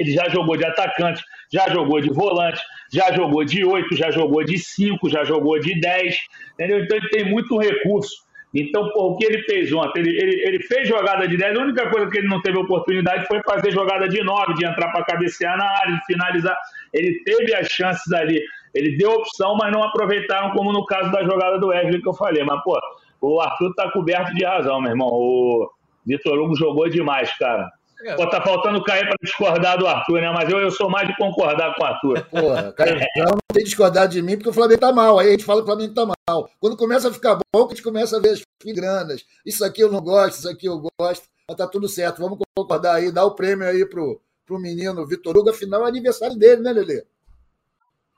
[0.00, 2.60] ele já jogou de atacante, já jogou de volante,
[2.92, 6.16] já jogou de 8, já jogou de 5, já jogou de 10,
[6.54, 6.84] entendeu?
[6.84, 8.26] Então ele tem muito recurso.
[8.54, 10.00] Então, pô, o que ele fez ontem?
[10.00, 13.26] Ele, ele, ele, fez jogada de 10, a única coisa que ele não teve oportunidade
[13.26, 16.56] foi fazer jogada de 9, de entrar para cabecear na área, de finalizar.
[16.92, 18.40] Ele teve as chances ali,
[18.74, 22.14] ele deu opção, mas não aproveitaram, como no caso da jogada do Wesley que eu
[22.14, 22.44] falei.
[22.44, 22.78] Mas, pô,
[23.20, 25.08] o Arthur tá coberto de razão, meu irmão.
[25.08, 25.70] O
[26.06, 27.68] Vitor Hugo jogou demais, cara.
[28.16, 30.30] Pô, tá faltando o Caio para discordar do Arthur, né?
[30.30, 32.26] Mas eu, eu sou mais de concordar com o Arthur.
[32.26, 35.18] Porra, Caio não tem discordado de mim porque o Flamengo tá mal.
[35.18, 36.50] Aí a gente fala que o Flamengo tá mal.
[36.60, 39.24] Quando começa a ficar bom, a gente começa a ver as filigranas.
[39.44, 41.24] Isso aqui eu não gosto, isso aqui eu gosto.
[41.48, 42.20] Mas tá tudo certo.
[42.20, 45.50] Vamos concordar aí, dar o prêmio aí pro, pro menino Vitor Hugo.
[45.50, 47.04] Afinal, é aniversário dele, né, Lelê?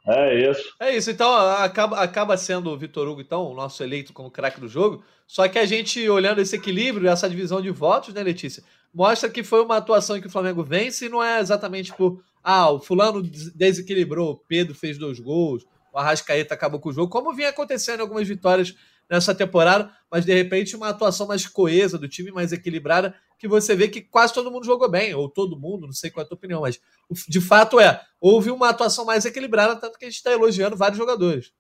[0.06, 0.74] É isso.
[0.80, 1.10] É isso.
[1.10, 5.04] Então, acaba, acaba sendo o Vitor Hugo, então, o nosso eleito como craque do jogo.
[5.26, 8.64] Só que a gente, olhando esse equilíbrio, essa divisão de votos, né, Letícia?
[8.98, 12.20] Mostra que foi uma atuação em que o Flamengo vence e não é exatamente por
[12.42, 17.08] ah, o fulano desequilibrou, o Pedro fez dois gols, o Arrascaeta acabou com o jogo,
[17.08, 18.74] como vinha acontecendo em algumas vitórias
[19.08, 23.76] nessa temporada, mas de repente uma atuação mais coesa do time, mais equilibrada, que você
[23.76, 26.28] vê que quase todo mundo jogou bem, ou todo mundo, não sei qual é a
[26.28, 26.80] tua opinião, mas
[27.28, 30.98] de fato é, houve uma atuação mais equilibrada, tanto que a gente está elogiando vários
[30.98, 31.52] jogadores.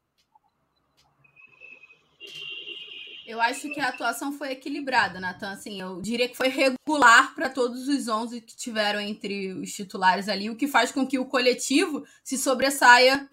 [3.28, 5.50] Eu acho que a atuação foi equilibrada, Natan.
[5.50, 10.30] Assim, eu diria que foi regular para todos os 11 que tiveram entre os titulares
[10.30, 13.28] ali, o que faz com que o coletivo se sobressaia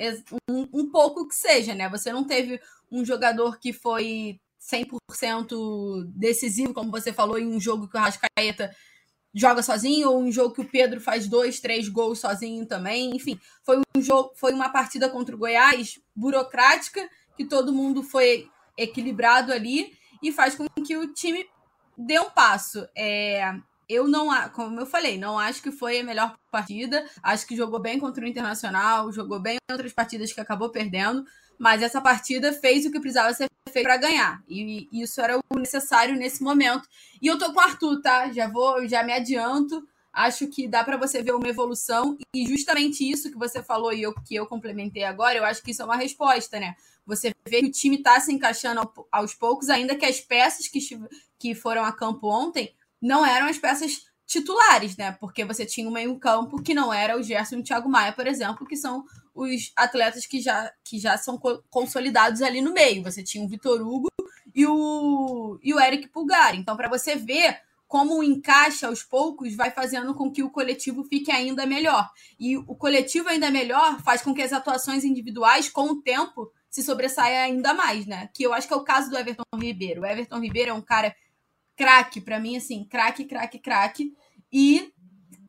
[0.50, 1.88] um, um pouco que seja, né?
[1.88, 2.60] Você não teve
[2.92, 8.76] um jogador que foi 100% decisivo, como você falou, em um jogo que o Rascaeta
[9.34, 13.16] joga sozinho, ou um jogo que o Pedro faz dois, três gols sozinho também.
[13.16, 18.50] Enfim, foi um jogo, foi uma partida contra o Goiás burocrática, que todo mundo foi
[18.78, 21.46] equilibrado ali e faz com que o time
[21.98, 22.88] dê um passo.
[22.96, 23.54] É,
[23.88, 27.06] eu não, como eu falei, não acho que foi a melhor partida.
[27.22, 31.24] Acho que jogou bem contra o Internacional, jogou bem em outras partidas que acabou perdendo,
[31.58, 34.44] mas essa partida fez o que precisava ser feito para ganhar.
[34.48, 36.88] E isso era o necessário nesse momento.
[37.22, 38.32] E eu tô com o Arthur, tá?
[38.32, 39.88] Já vou, já me adianto.
[40.12, 44.02] Acho que dá para você ver uma evolução e justamente isso que você falou e
[44.02, 46.74] eu que eu complementei agora, eu acho que isso é uma resposta, né?
[47.06, 50.80] Você vê que o time está se encaixando aos poucos, ainda que as peças que,
[51.38, 55.12] que foram a campo ontem não eram as peças titulares, né?
[55.14, 58.26] Porque você tinha um meio-campo que não era o Gerson e o Thiago Maia, por
[58.26, 61.40] exemplo, que são os atletas que já, que já são
[61.70, 63.04] consolidados ali no meio.
[63.04, 64.08] Você tinha o Vitor Hugo
[64.54, 66.56] e o, e o Eric Pulgar.
[66.56, 71.32] Então, para você ver como encaixa aos poucos vai fazendo com que o coletivo fique
[71.32, 72.10] ainda melhor.
[72.40, 76.84] E o coletivo ainda melhor faz com que as atuações individuais, com o tempo, se
[76.84, 78.30] sobressaia ainda mais, né?
[78.34, 80.02] Que eu acho que é o caso do Everton Ribeiro.
[80.02, 81.16] O Everton Ribeiro é um cara
[81.74, 84.14] craque, para mim, assim, craque, craque, craque.
[84.52, 84.92] E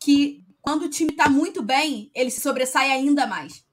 [0.00, 3.64] que quando o time tá muito bem, ele se sobressai ainda mais.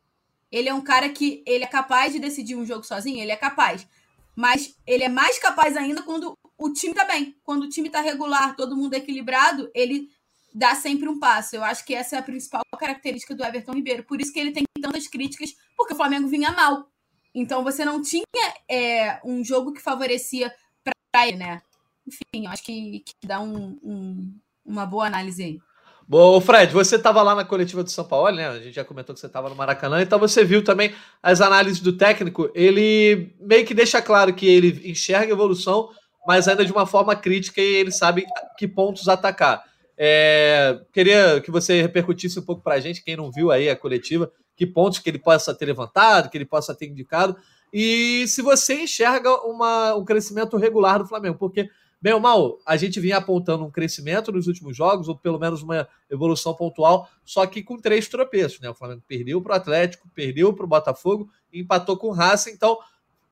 [0.52, 3.38] Ele é um cara que ele é capaz de decidir um jogo sozinho, ele é
[3.38, 3.88] capaz.
[4.36, 7.38] Mas ele é mais capaz ainda quando o time tá bem.
[7.44, 10.10] Quando o time tá regular, todo mundo equilibrado, ele
[10.52, 11.56] dá sempre um passo.
[11.56, 14.04] Eu acho que essa é a principal característica do Everton Ribeiro.
[14.06, 16.92] Por isso que ele tem tantas críticas, porque o Flamengo vinha mal.
[17.34, 18.24] Então você não tinha
[18.69, 21.62] é, um jogo que favorecia para ele, né?
[22.06, 25.60] Enfim, acho que, que dá um, um, uma boa análise aí.
[26.06, 28.48] Bom, Fred, você estava lá na coletiva do São Paulo, né?
[28.48, 31.80] A gente já comentou que você estava no Maracanã, então você viu também as análises
[31.80, 32.52] do técnico.
[32.54, 35.89] Ele meio que deixa claro que ele enxerga evolução,
[36.28, 38.26] mas ainda de uma forma crítica e ele sabe
[38.58, 39.63] que pontos atacar.
[39.98, 43.76] É, queria que você repercutisse um pouco para a gente, quem não viu aí a
[43.76, 47.36] coletiva, que pontos que ele possa ter levantado, que ele possa ter indicado,
[47.72, 51.70] e se você enxerga uma, um crescimento regular do Flamengo, porque
[52.04, 55.63] Bem ou mal, a gente vinha apontando um crescimento nos últimos jogos, ou pelo menos
[55.63, 58.60] uma evolução pontual, só que com três tropeços.
[58.60, 58.70] Né?
[58.70, 62.52] O Flamengo perdeu para o Atlético, perdeu para o Botafogo empatou com o Racing.
[62.52, 62.78] Então,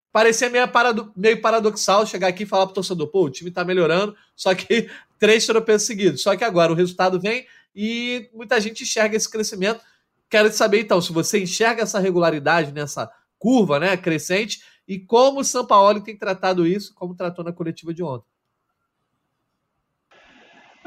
[0.10, 3.50] parecia meio, parado, meio paradoxal chegar aqui e falar para o torcedor: pô, o time
[3.50, 6.22] está melhorando, só que três tropeços seguidos.
[6.22, 9.82] Só que agora o resultado vem e muita gente enxerga esse crescimento.
[10.32, 15.44] Quero saber, então, se você enxerga essa regularidade nessa curva né, crescente e como o
[15.44, 18.26] São Paulo tem tratado isso, como tratou na coletiva de ontem.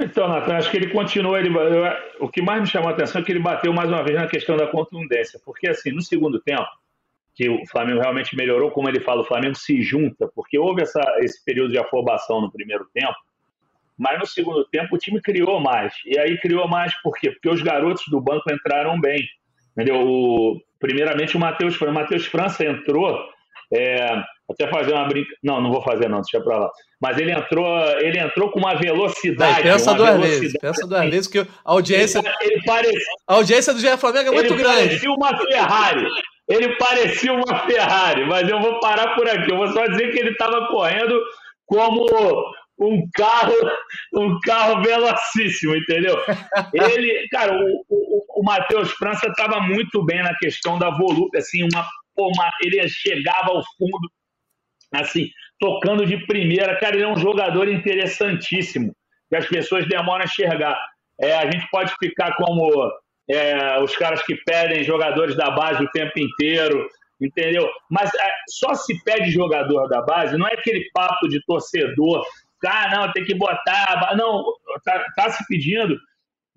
[0.01, 1.39] Então, Natan, acho que ele continua.
[1.39, 1.51] Ele,
[2.21, 4.27] o que mais me chamou a atenção é que ele bateu mais uma vez na
[4.27, 6.67] questão da contundência, porque assim, no segundo tempo,
[7.35, 11.01] que o Flamengo realmente melhorou, como ele fala, o Flamengo se junta, porque houve essa,
[11.19, 13.15] esse período de afobação no primeiro tempo,
[13.99, 15.95] mas no segundo tempo o time criou mais.
[16.07, 17.31] E aí criou mais por quê?
[17.31, 19.23] Porque os garotos do banco entraram bem.
[19.73, 20.07] Entendeu?
[20.07, 23.19] O, primeiramente o Matheus, o Matheus França entrou
[23.73, 25.39] é, até fazer uma brincadeira.
[25.43, 26.71] Não, não vou fazer, não, deixa pra lá.
[27.01, 27.67] Mas ele entrou,
[27.99, 29.63] ele entrou com uma velocidade.
[29.63, 32.19] Pensa duas velocidade, vezes, pensa duas vezes, que a audiência.
[32.41, 34.81] Ele, ele a audiência do GE Flamengo é muito ele grande.
[34.81, 36.07] Ele parecia uma Ferrari.
[36.47, 39.51] Ele parecia uma Ferrari, mas eu vou parar por aqui.
[39.51, 41.19] Eu vou só dizer que ele estava correndo
[41.67, 42.07] como
[42.79, 43.55] um carro,
[44.15, 46.17] um carro velocíssimo, entendeu?
[46.73, 51.63] Ele, cara, o, o, o Matheus França estava muito bem na questão da volúpia, assim,
[51.63, 54.09] uma, uma, ele chegava ao fundo
[55.01, 56.79] assim, tocando de primeira.
[56.79, 58.95] Cara, ele é um jogador interessantíssimo,
[59.29, 60.79] que as pessoas demoram a enxergar.
[61.21, 62.71] É, a gente pode ficar como
[63.31, 66.89] é, os caras que pedem jogadores da base o tempo inteiro,
[67.21, 67.69] entendeu?
[67.91, 72.25] Mas é, só se pede jogador da base, não é aquele papo de torcedor,
[72.67, 74.15] ah, não, tem que botar.
[74.17, 74.45] Não,
[74.85, 75.97] tá, tá se pedindo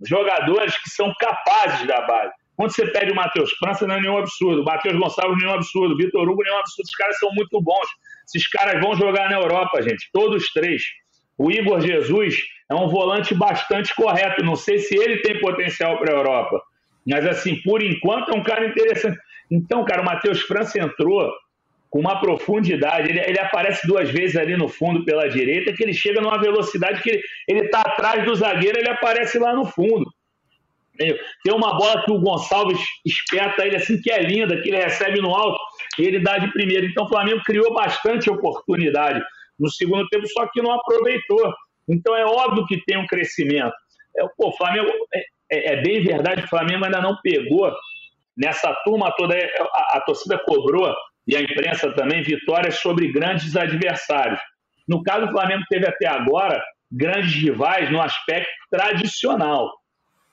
[0.05, 2.31] jogadores que são capazes da base.
[2.55, 4.61] Quando você pede o Matheus França, não é nenhum absurdo.
[4.61, 5.93] O Matheus Gonçalves, nenhum absurdo.
[5.93, 6.87] O Vitor Hugo, nenhum absurdo.
[6.87, 7.87] Os caras são muito bons.
[8.25, 10.09] Esses caras vão jogar na Europa, gente.
[10.11, 10.81] Todos três.
[11.37, 12.39] O Igor Jesus
[12.69, 14.43] é um volante bastante correto.
[14.43, 16.59] Não sei se ele tem potencial para a Europa.
[17.07, 19.19] Mas, assim, por enquanto, é um cara interessante.
[19.51, 21.31] Então, cara, o Matheus França entrou
[21.89, 23.09] com uma profundidade.
[23.09, 27.01] Ele, ele, aparece duas vezes ali no fundo pela direita, que ele chega numa velocidade
[27.01, 30.05] que ele está atrás do zagueiro, ele aparece lá no fundo.
[30.97, 35.21] Tem uma bola que o Gonçalves espeta ele assim, que é linda, que ele recebe
[35.21, 35.59] no alto
[35.99, 36.85] e ele dá de primeira.
[36.85, 39.23] Então o Flamengo criou bastante oportunidade
[39.59, 41.53] no segundo tempo, só que não aproveitou.
[41.87, 43.73] Então é óbvio que tem um crescimento.
[44.17, 47.71] É, pô, o Flamengo, é, é, é, bem verdade que o Flamengo ainda não pegou
[48.35, 50.93] nessa turma toda, é, a, a torcida cobrou
[51.27, 54.39] e a imprensa também vitórias sobre grandes adversários.
[54.87, 59.71] No caso, o Flamengo teve até agora grandes rivais no aspecto tradicional.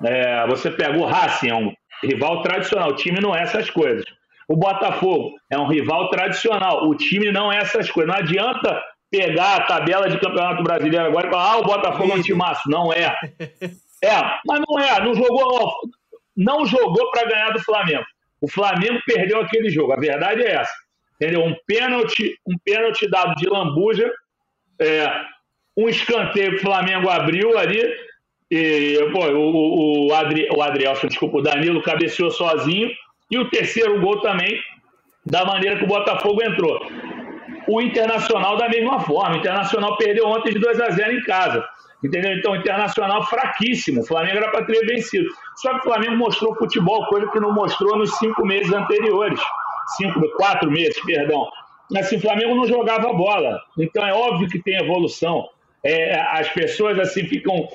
[0.04, 2.90] É, você pega o Racing, é um rival tradicional.
[2.90, 4.04] O time não é essas coisas.
[4.48, 6.88] O Botafogo é um rival tradicional.
[6.88, 8.14] O time não é essas coisas.
[8.14, 12.16] Não adianta pegar a tabela de campeonato brasileiro agora e falar, ah, o Botafogo é
[12.16, 12.62] um timaço.
[12.68, 13.14] Não é.
[14.02, 15.02] É, mas não é.
[15.02, 15.72] Não jogou,
[16.36, 18.04] não jogou para ganhar do Flamengo.
[18.38, 19.94] O Flamengo perdeu aquele jogo.
[19.94, 20.74] A verdade é essa.
[21.20, 21.44] Entendeu?
[21.44, 24.10] Um pênalti, um pênalti dado de lambuja,
[24.80, 25.08] é,
[25.76, 27.82] um escanteio que o Flamengo abriu ali,
[28.50, 32.90] e, pô, o, o, Adri, o Adrielson, desculpa, o Danilo cabeceou sozinho.
[33.30, 34.60] E o terceiro gol também,
[35.26, 36.78] da maneira que o Botafogo entrou.
[37.66, 39.34] O Internacional da mesma forma.
[39.34, 41.64] O Internacional perdeu ontem de 2 a 0 em casa.
[42.04, 42.32] Entendeu?
[42.32, 44.02] Então, Internacional fraquíssimo.
[44.02, 45.28] O Flamengo era para ter vencido.
[45.56, 49.40] Só que o Flamengo mostrou futebol, coisa que não mostrou nos cinco meses anteriores.
[49.96, 51.48] Cinco, quatro meses, perdão.
[51.96, 53.60] Assim, o Flamengo não jogava bola.
[53.78, 55.48] Então, é óbvio que tem evolução.
[55.84, 57.68] é, as pessoas assim ficam.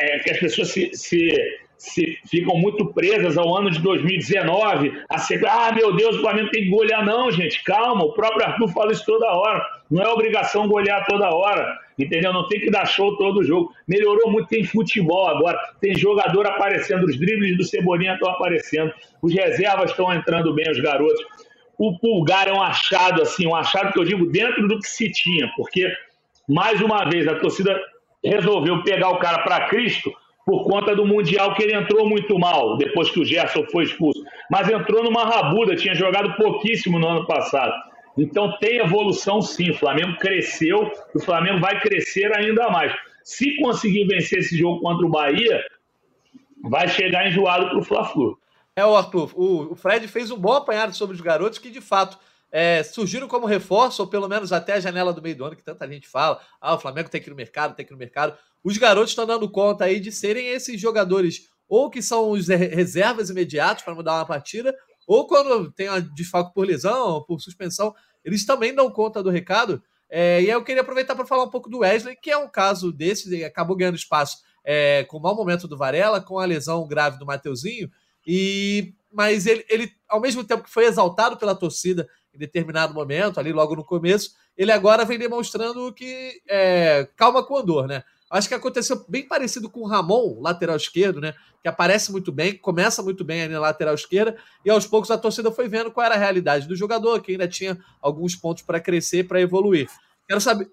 [0.00, 1.30] É, que as pessoas se, se,
[1.78, 6.50] se, ficam muito presas ao ano de 2019, a ser, ah, meu Deus, o Flamengo
[6.50, 7.04] tem que golear.
[7.04, 9.64] Não, gente, calma, o próprio Arthur fala isso toda hora.
[9.90, 12.32] Não é obrigação golear toda hora, entendeu?
[12.32, 13.72] Não tem que dar show todo jogo.
[13.86, 18.92] Melhorou muito, tem futebol agora, tem jogador aparecendo, os dribles do Cebolinha estão aparecendo,
[19.22, 21.24] os reservas estão entrando bem, os garotos.
[21.84, 25.10] O Pulgar é um achado, assim, um achado que eu digo dentro do que se
[25.10, 25.92] tinha, porque
[26.48, 27.76] mais uma vez, a torcida
[28.24, 30.12] resolveu pegar o cara para Cristo
[30.46, 34.22] por conta do Mundial que ele entrou muito mal, depois que o Gerson foi expulso.
[34.48, 37.74] Mas entrou numa rabuda, tinha jogado pouquíssimo no ano passado.
[38.16, 42.94] Então tem evolução sim, o Flamengo cresceu, o Flamengo vai crescer ainda mais.
[43.24, 45.60] Se conseguir vencer esse jogo contra o Bahia,
[46.62, 48.38] vai chegar enjoado para o Fla-Flu.
[48.74, 52.18] É, o Arthur, o Fred fez um bom apanhado sobre os garotos que, de fato,
[52.50, 55.62] é, surgiram como reforço, ou pelo menos até a janela do meio do ano, que
[55.62, 56.40] tanta gente fala.
[56.60, 58.36] Ah, o Flamengo tem que ir no mercado, tem que ir no mercado.
[58.64, 63.28] Os garotos estão dando conta aí de serem esses jogadores, ou que são os reservas
[63.28, 64.74] imediatos para mudar uma partida,
[65.06, 67.94] ou quando tem uma desfalque por lesão, por suspensão,
[68.24, 69.82] eles também dão conta do recado.
[70.08, 72.92] É, e eu queria aproveitar para falar um pouco do Wesley, que é um caso
[72.92, 77.18] desse, acabou ganhando espaço é, com o mau momento do Varela, com a lesão grave
[77.18, 77.90] do Mateuzinho,
[78.26, 83.38] e mas ele, ele, ao mesmo tempo que foi exaltado pela torcida em determinado momento,
[83.38, 88.02] ali logo no começo, ele agora vem demonstrando que é, calma com o andor, né?
[88.30, 91.34] Acho que aconteceu bem parecido com o Ramon, lateral esquerdo, né?
[91.62, 95.18] Que aparece muito bem, começa muito bem ali na lateral esquerda, e aos poucos a
[95.18, 98.80] torcida foi vendo qual era a realidade do jogador, que ainda tinha alguns pontos para
[98.80, 99.90] crescer, para evoluir.
[100.26, 100.70] Quero saber,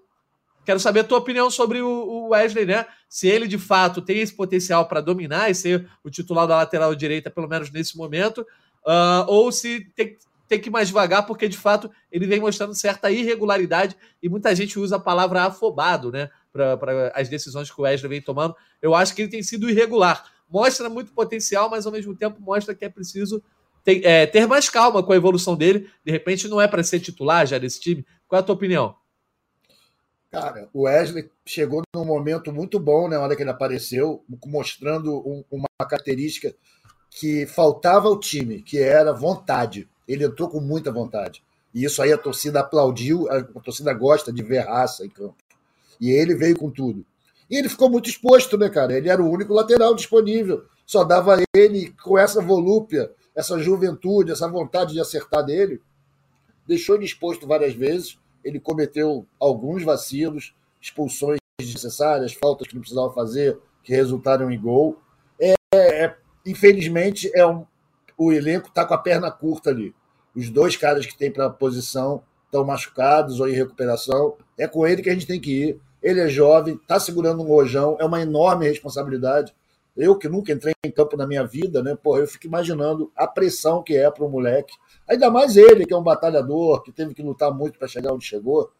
[0.64, 2.86] quero saber a tua opinião sobre o Wesley, né?
[3.08, 6.94] Se ele de fato tem esse potencial para dominar e ser o titular da lateral
[6.94, 8.46] direita, pelo menos nesse momento,
[8.86, 10.16] uh, ou se tem,
[10.48, 14.54] tem que ir mais devagar, porque de fato ele vem mostrando certa irregularidade e muita
[14.54, 16.28] gente usa a palavra afobado, né?
[16.52, 18.54] Para as decisões que o Wesley vem tomando.
[18.82, 20.24] Eu acho que ele tem sido irregular.
[20.48, 23.42] Mostra muito potencial, mas ao mesmo tempo mostra que é preciso
[23.84, 25.88] ter, é, ter mais calma com a evolução dele.
[26.04, 28.04] De repente não é para ser titular já desse time.
[28.26, 28.96] Qual é a tua opinião?
[30.30, 35.18] Cara, o Wesley chegou num momento muito bom na né, hora que ele apareceu, mostrando
[35.26, 36.54] um, uma característica
[37.10, 39.88] que faltava ao time, que era vontade.
[40.06, 41.42] Ele entrou com muita vontade.
[41.74, 45.36] E isso aí a torcida aplaudiu, a torcida gosta de ver raça em campo.
[46.00, 47.04] E ele veio com tudo.
[47.50, 48.96] E ele ficou muito exposto, né, cara?
[48.96, 50.64] Ele era o único lateral disponível.
[50.86, 55.80] Só dava ele com essa volúpia, essa juventude, essa vontade de acertar dele.
[56.66, 58.16] Deixou ele exposto várias vezes.
[58.44, 64.98] Ele cometeu alguns vacilos, expulsões desnecessárias, faltas que não precisava fazer, que resultaram em gol.
[65.38, 67.66] É, é infelizmente, é um,
[68.16, 69.94] o elenco está com a perna curta ali.
[70.34, 74.36] Os dois caras que tem para a posição estão machucados ou em recuperação.
[74.58, 75.80] É com ele que a gente tem que ir.
[76.02, 79.54] Ele é jovem, está segurando um rojão, é uma enorme responsabilidade.
[79.96, 81.96] Eu que nunca entrei em campo na minha vida, né?
[81.96, 84.72] Porra, eu fico imaginando a pressão que é para o moleque.
[85.08, 88.24] Ainda mais ele, que é um batalhador, que teve que lutar muito para chegar onde
[88.24, 88.70] chegou.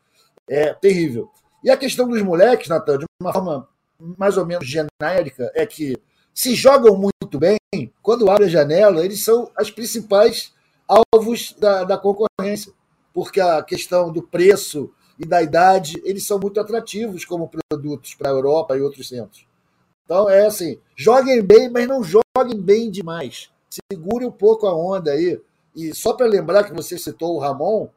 [0.48, 1.30] É terrível.
[1.62, 5.96] E a questão dos moleques, Natan, de uma forma mais ou menos genérica, é que
[6.32, 7.58] se jogam muito bem,
[8.02, 10.54] quando abre a janela, eles são as principais
[10.88, 12.72] alvos da, da concorrência,
[13.12, 18.30] porque a questão do preço e da idade, eles são muito atrativos como produtos para
[18.30, 19.49] a Europa e outros centros.
[20.10, 23.48] Então é assim, joguem bem, mas não joguem bem demais.
[23.92, 25.40] Segure um pouco a onda aí.
[25.72, 27.88] E só para lembrar que você citou o Ramon,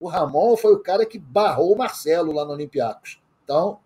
[0.00, 3.20] o Ramon foi o cara que barrou o Marcelo lá no Olympiacos.
[3.44, 3.78] Então,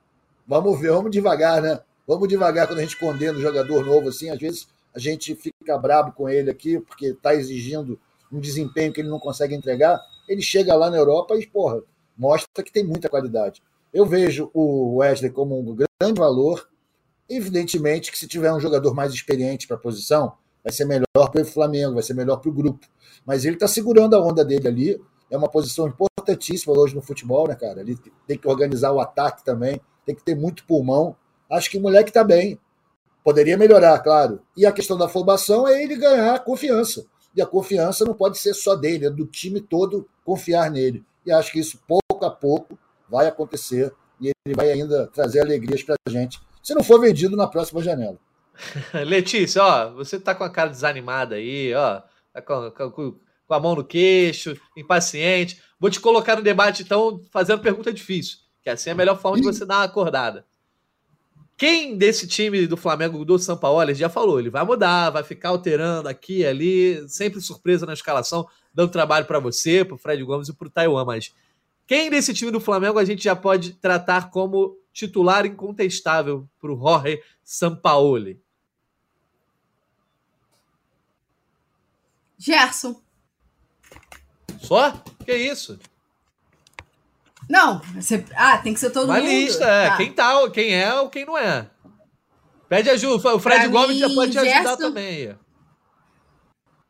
[0.46, 1.80] vamos ver, vamos devagar, né?
[2.06, 4.30] Vamos devagar quando a gente condena um jogador novo assim.
[4.30, 7.98] Às vezes a gente fica brabo com ele aqui porque está exigindo
[8.30, 11.82] um desempenho que ele não consegue entregar, ele chega lá na Europa e, porra,
[12.16, 13.60] mostra que tem muita qualidade.
[13.92, 16.68] Eu vejo o Wesley como um grande valor.
[17.28, 21.42] Evidentemente que se tiver um jogador mais experiente para a posição, vai ser melhor para
[21.42, 22.86] o Flamengo, vai ser melhor para o grupo.
[23.24, 25.02] Mas ele está segurando a onda dele ali.
[25.30, 27.80] É uma posição importantíssima hoje no futebol, né, cara?
[27.80, 31.16] Ele tem que organizar o ataque também, tem que ter muito pulmão.
[31.50, 32.58] Acho que o moleque está bem.
[33.24, 34.40] Poderia melhorar, claro.
[34.56, 37.06] E a questão da formação é ele ganhar confiança.
[37.34, 41.04] E a confiança não pode ser só dele, é do time todo confiar nele.
[41.26, 45.82] E acho que isso, pouco a pouco, vai acontecer e ele vai ainda trazer alegrias
[45.82, 48.18] para a gente, se não for vendido na próxima janela.
[49.06, 52.00] Letícia, ó, você tá com a cara desanimada aí, ó,
[52.32, 52.90] tá com, com,
[53.46, 55.62] com, a mão no queixo, impaciente.
[55.78, 59.38] Vou te colocar no debate, então, fazendo pergunta difícil, que assim é a melhor forma
[59.38, 60.46] de você dar uma acordada.
[61.56, 65.22] Quem desse time do Flamengo do São Paulo ele já falou, ele vai mudar, vai
[65.22, 69.98] ficar alterando aqui e ali, sempre surpresa na escalação, dando trabalho para você, para o
[69.98, 71.32] Fred Gomes e para o Taiwan, mas
[71.86, 76.78] quem desse time do Flamengo a gente já pode tratar como titular incontestável para o
[76.78, 78.40] Jorge Sampaoli?
[82.38, 83.00] Gerson.
[84.60, 84.92] Só?
[85.24, 85.78] Que isso?
[87.48, 88.24] Não, você...
[88.34, 89.26] ah, tem que ser todo Uma mundo.
[89.28, 89.90] lista, é.
[89.90, 89.96] Tá.
[89.96, 91.68] Quem tá, quem é ou quem não é.
[92.68, 93.34] Pede ajuda.
[93.34, 95.36] O Fred Pra Gomes já mim, pode te ajudar Gerson- também.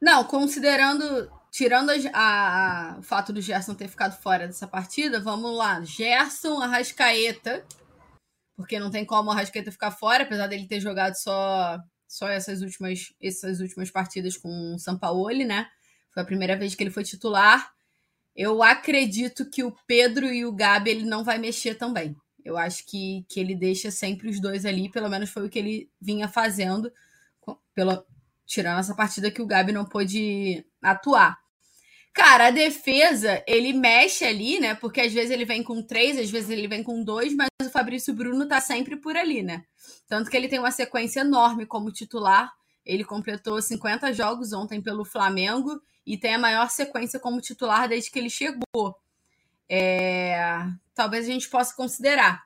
[0.00, 5.20] Não, considerando, tirando a- a- a- o fato do Gerson ter ficado fora dessa partida,
[5.20, 5.82] vamos lá.
[5.82, 7.64] Gerson, Arrascaeta,
[8.56, 12.62] porque não tem como o Arrascaeta ficar fora, apesar dele ter jogado só, só essas,
[12.62, 15.66] últimas, essas últimas partidas com o Sampaoli, né?
[16.12, 17.72] Foi a primeira vez que ele foi titular.
[18.36, 22.16] Eu acredito que o Pedro e o Gabi ele não vai mexer também.
[22.44, 25.58] Eu acho que, que ele deixa sempre os dois ali, pelo menos foi o que
[25.58, 26.92] ele vinha fazendo,
[27.74, 28.04] pela,
[28.46, 31.38] tirando essa partida que o Gabi não pôde atuar.
[32.14, 34.74] Cara, a defesa, ele mexe ali, né?
[34.76, 37.70] Porque às vezes ele vem com três, às vezes ele vem com dois, mas o
[37.70, 39.64] Fabrício Bruno tá sempre por ali, né?
[40.06, 42.52] Tanto que ele tem uma sequência enorme como titular.
[42.86, 48.10] Ele completou 50 jogos ontem pelo Flamengo e tem a maior sequência como titular desde
[48.10, 48.96] que ele chegou.
[49.68, 52.44] É, Talvez a gente possa considerar.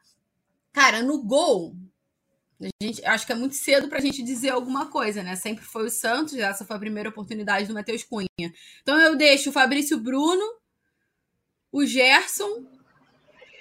[0.72, 1.76] Cara, no gol,
[2.82, 5.36] gente, acho que é muito cedo pra gente dizer alguma coisa, né?
[5.36, 8.26] Sempre foi o Santos, essa foi a primeira oportunidade do Matheus Cunha.
[8.82, 10.44] Então eu deixo o Fabrício Bruno,
[11.70, 12.66] o Gerson,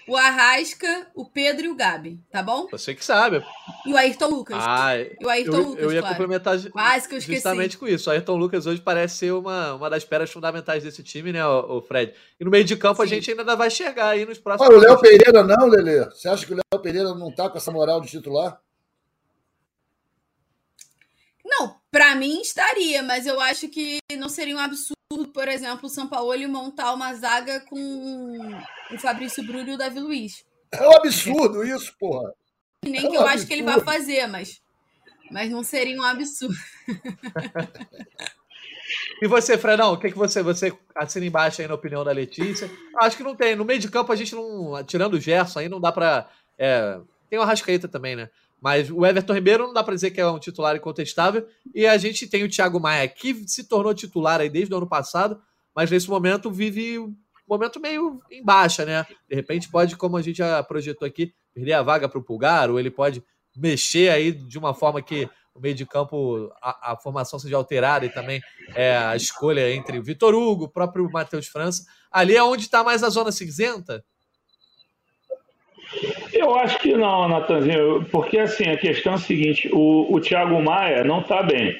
[0.08, 2.68] o Arrasca, o Pedro e o Gabi, tá bom?
[2.72, 3.44] Você que sabe.
[3.86, 4.58] E o Ayrton Lucas.
[4.60, 6.16] Ah, e o Ayrton eu, Lucas, eu ia claro.
[6.16, 7.36] complementar Quase que eu esqueci.
[7.36, 8.10] justamente com isso.
[8.10, 11.82] O Ayrton Lucas hoje parece ser uma, uma das peças fundamentais desse time, né, o,
[11.82, 12.14] Fred?
[12.40, 13.16] E no meio de campo a Sim.
[13.16, 14.70] gente ainda vai chegar aí nos próximos.
[14.70, 16.06] Olha, o Léo Pereira não, Lelê.
[16.06, 18.60] Você acha que o Léo Pereira não tá com essa moral de titular?
[21.92, 24.96] Pra mim estaria, mas eu acho que não seria um absurdo,
[25.34, 28.60] por exemplo, o São Paulo montar uma zaga com
[28.92, 30.46] o Fabrício Bruno e o Davi Luiz.
[30.72, 32.34] É um absurdo isso, porra.
[32.84, 33.94] Nem É que um eu acho que ele vai absurdo.
[33.94, 34.62] fazer, mas,
[35.32, 36.56] mas não seria um absurdo.
[39.22, 42.70] E você, Fredão, o que, que você, você assina embaixo aí na opinião da Letícia?
[42.98, 43.56] Acho que não tem.
[43.56, 44.82] No meio de campo a gente não.
[44.86, 46.30] Tirando o Gerson aí, não dá pra.
[46.58, 48.30] é, tem o Arrascaeta também, né?
[48.60, 51.48] Mas o Everton Ribeiro não dá pra dizer que é um titular incontestável.
[51.74, 54.88] E a gente tem o Thiago Maia, que se tornou titular aí desde o ano
[54.88, 55.40] passado,
[55.76, 57.16] mas nesse momento vive um
[57.48, 59.06] momento meio em baixa, né?
[59.30, 62.70] De repente pode, como a gente já projetou aqui, perder a vaga para o Pulgar,
[62.70, 63.24] ou ele pode
[63.56, 68.06] mexer aí de uma forma que o meio de campo, a, a formação seja alterada
[68.06, 68.40] e também
[68.76, 71.84] é, a escolha entre o Vitor Hugo, o próprio Matheus França.
[72.12, 74.04] Ali é onde está mais a zona cinzenta?
[76.34, 80.62] Eu acho que não, Natanzinho, porque assim, a questão é a seguinte, o, o Thiago
[80.62, 81.78] Maia não está bem.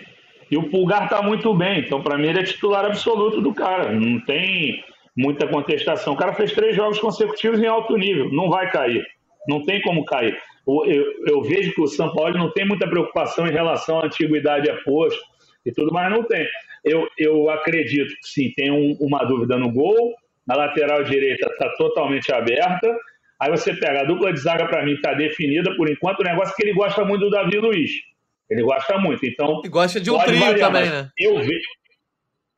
[0.50, 3.92] E o Pulgar está muito bem, então para mim ele é titular absoluto do cara.
[3.92, 4.84] Não tem
[5.16, 6.14] muita contestação.
[6.14, 9.06] O cara fez três jogos consecutivos em alto nível, não vai cair.
[9.48, 10.38] Não tem como cair.
[10.66, 14.06] O- Eu, eu vejo que o São Paulo não tem muita preocupação em relação à
[14.06, 15.20] antiguidade a posto
[15.66, 16.46] e tudo, mas não tem.
[16.84, 20.14] Eu, eu acredito que sim, tem um- uma dúvida no gol,
[20.48, 22.96] na lateral direita está totalmente aberta.
[23.40, 26.20] Aí você pega a dupla de zaga, para mim, está definida por enquanto.
[26.20, 27.92] O negócio é que ele gosta muito do Davi Luiz.
[28.50, 29.26] Ele gosta muito.
[29.26, 31.10] Então, E gosta de um trio variar, também, né?
[31.20, 31.68] eu vejo.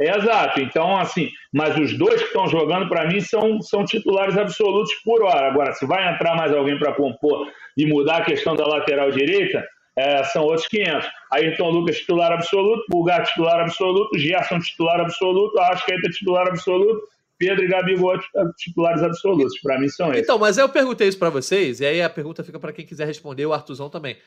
[0.02, 0.62] É, exato.
[0.62, 5.24] Então, assim, mas os dois que estão jogando, para mim, são, são titulares absolutos por
[5.24, 5.48] hora.
[5.48, 9.66] Agora, se vai entrar mais alguém para compor e mudar a questão da lateral direita,
[9.98, 11.06] é, são outros 500.
[11.34, 17.02] Ayrton Lucas, titular absoluto, Bulgar, titular absoluto, Gerson, titular absoluto, Arrascaeta, titular absoluto,
[17.40, 18.20] Pedro e Gabigol,
[18.58, 19.58] titulares absolutos.
[19.62, 20.24] Para mim, são esses.
[20.24, 23.08] Então, mas eu perguntei isso para vocês, e aí a pergunta fica para quem quiser
[23.08, 24.18] responder, o Artuzão também.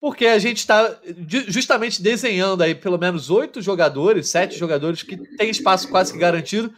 [0.00, 0.98] Porque a gente está
[1.46, 6.72] justamente desenhando aí pelo menos oito jogadores, sete jogadores que tem espaço quase que garantido,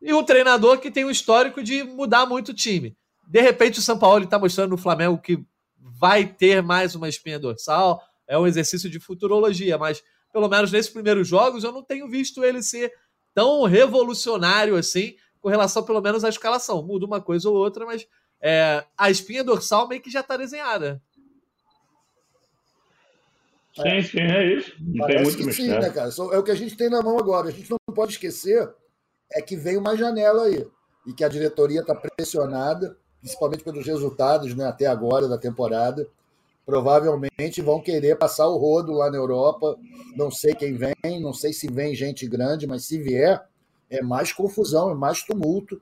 [0.00, 2.96] e um treinador que tem um histórico de mudar muito o time.
[3.28, 5.38] De repente, o São Paulo está mostrando no Flamengo que
[5.76, 10.90] vai ter mais uma espinha dorsal, é um exercício de futurologia, mas pelo menos nesses
[10.90, 12.92] primeiros jogos eu não tenho visto ele ser
[13.34, 16.82] tão revolucionário assim, com relação pelo menos à escalação.
[16.82, 18.06] Muda uma coisa ou outra, mas
[18.40, 21.02] é, a espinha dorsal meio que já está desenhada.
[23.74, 24.74] Sim, sim, é isso.
[24.80, 25.80] Não tem Parece muito que sim, mistério.
[25.80, 26.10] né, cara?
[26.32, 27.48] É o que a gente tem na mão agora.
[27.48, 28.72] A gente não pode esquecer
[29.34, 30.66] é que vem uma janela aí
[31.06, 36.06] e que a diretoria está pressionada, principalmente pelos resultados né, até agora da temporada.
[36.66, 39.76] Provavelmente vão querer passar o rodo lá na Europa.
[40.14, 43.42] Não sei quem vem, não sei se vem gente grande, mas se vier,
[43.92, 45.80] é mais confusão, é mais tumulto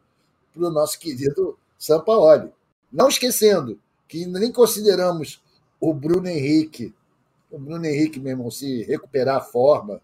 [0.52, 2.52] para o nosso querido Sampaoli.
[2.92, 5.42] Não esquecendo que nem consideramos
[5.80, 6.94] o Bruno Henrique
[7.50, 10.00] o Bruno Henrique, meu irmão, se recuperar a forma,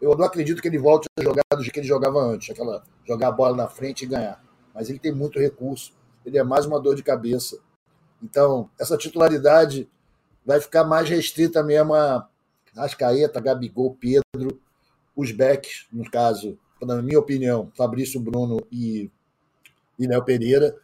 [0.00, 2.82] eu não acredito que ele volte a jogar do jeito que ele jogava antes, aquela
[3.06, 4.42] jogar a bola na frente e ganhar.
[4.74, 5.92] Mas ele tem muito recurso,
[6.26, 7.58] ele é mais uma dor de cabeça
[8.22, 9.88] Então, essa titularidade
[10.44, 12.28] vai ficar mais restrita mesmo a
[12.76, 14.60] Ascaeta, Gabigol, Pedro,
[15.14, 19.10] os backs, no caso, na minha opinião, Fabrício Bruno e,
[19.98, 20.76] e Léo Pereira.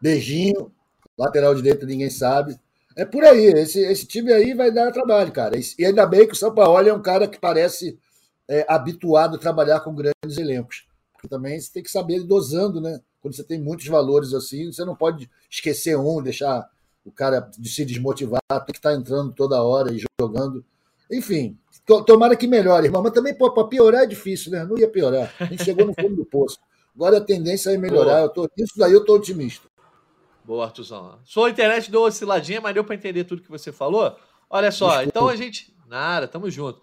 [0.00, 0.72] Beijinho,
[1.16, 2.58] lateral direito ninguém sabe.
[2.96, 5.56] É por aí, esse, esse time aí vai dar trabalho, cara.
[5.78, 7.98] E ainda bem que o São Paulo é um cara que parece
[8.48, 10.86] é, habituado a trabalhar com grandes elencos.
[11.12, 13.00] Porque também você tem que saber dosando, né?
[13.20, 16.68] Quando você tem muitos valores assim, você não pode esquecer um, deixar
[17.04, 20.64] o cara de se desmotivar, tem que estar entrando toda hora e jogando.
[21.10, 21.58] Enfim,
[22.04, 23.02] tomara que melhore, irmão.
[23.02, 24.64] Mas também, para piorar é difícil, né?
[24.64, 25.32] Não ia piorar.
[25.40, 26.58] A gente chegou no fundo do poço.
[26.94, 28.20] Agora a tendência é melhorar.
[28.22, 29.68] Eu tô, isso daí eu estou otimista.
[30.44, 31.18] Boa, Artuzão.
[31.24, 34.16] Sua internet deu osciladinha, mas deu para entender tudo que você falou.
[34.50, 35.08] Olha só, Desculpa.
[35.08, 35.72] então a gente.
[35.86, 36.80] Nada, tamo junto.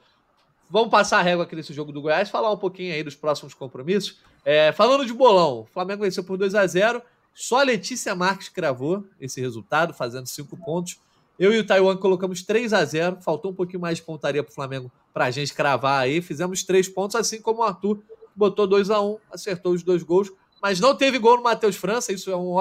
[0.69, 3.53] Vamos passar a régua aqui nesse jogo do Goiás, falar um pouquinho aí dos próximos
[3.53, 4.19] compromissos.
[4.43, 7.01] É, falando de bolão, o Flamengo venceu por 2 a 0
[7.33, 10.99] Só a Letícia Marques cravou esse resultado, fazendo cinco pontos.
[11.37, 14.51] Eu e o Taiwan colocamos 3 a 0 Faltou um pouquinho mais de pontaria para
[14.51, 16.21] o Flamengo para a gente cravar aí.
[16.21, 18.01] Fizemos três pontos, assim como o Arthur
[18.35, 20.31] botou 2 a 1 acertou os dois gols,
[20.61, 22.11] mas não teve gol no Matheus França.
[22.11, 22.55] Isso é um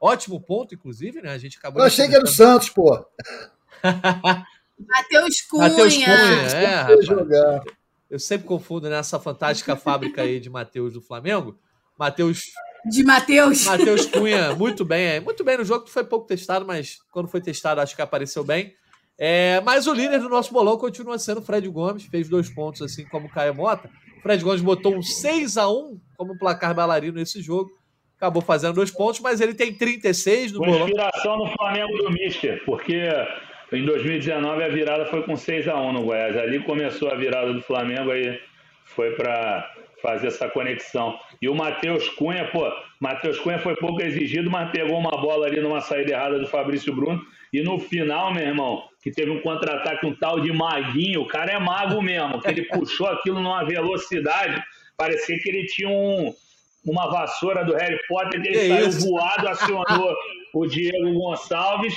[0.00, 1.30] ótimo ponto, inclusive, né?
[1.32, 1.80] A gente acabou.
[1.80, 3.04] Eu achei que era o Santos, pô.
[4.78, 5.68] Matheus Cunha.
[5.68, 7.06] Matheus Cunha, é, rapaz.
[8.08, 11.58] Eu sempre confundo nessa fantástica fábrica aí de Matheus do Flamengo.
[11.98, 12.44] Matheus.
[12.88, 13.64] De Matheus.
[13.64, 15.06] Matheus Cunha, muito bem.
[15.06, 18.02] É, muito bem no jogo, que foi pouco testado, mas quando foi testado, acho que
[18.02, 18.74] apareceu bem.
[19.18, 22.82] É, mas o líder do nosso bolão continua sendo o Fred Gomes, fez dois pontos,
[22.82, 23.90] assim como o Caio Mota.
[24.18, 27.70] O Fred Gomes botou um 6 a 1 como placar bailarino nesse jogo.
[28.16, 30.86] Acabou fazendo dois pontos, mas ele tem 36 no bolão.
[30.86, 33.08] Inspiração no Flamengo do Mister, porque
[33.72, 36.36] em 2019 a virada foi com 6 a 1 no Goiás.
[36.36, 38.38] Ali começou a virada do Flamengo, aí
[38.84, 39.70] foi para
[40.02, 41.18] fazer essa conexão.
[41.40, 42.70] E o Matheus Cunha, pô,
[43.00, 46.94] Matheus Cunha foi pouco exigido, mas pegou uma bola ali numa saída errada do Fabrício
[46.94, 47.20] Bruno.
[47.52, 51.52] E no final, meu irmão, que teve um contra-ataque, um tal de Maguinho, o cara
[51.52, 54.62] é mago mesmo, que ele puxou aquilo numa velocidade,
[54.96, 56.34] parecia que ele tinha um,
[56.84, 59.08] uma vassoura do Harry Potter, ele que saiu isso?
[59.08, 60.14] voado, acionou
[60.54, 61.96] o Diego Gonçalves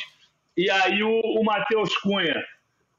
[0.56, 2.44] e aí o, o Matheus Cunha,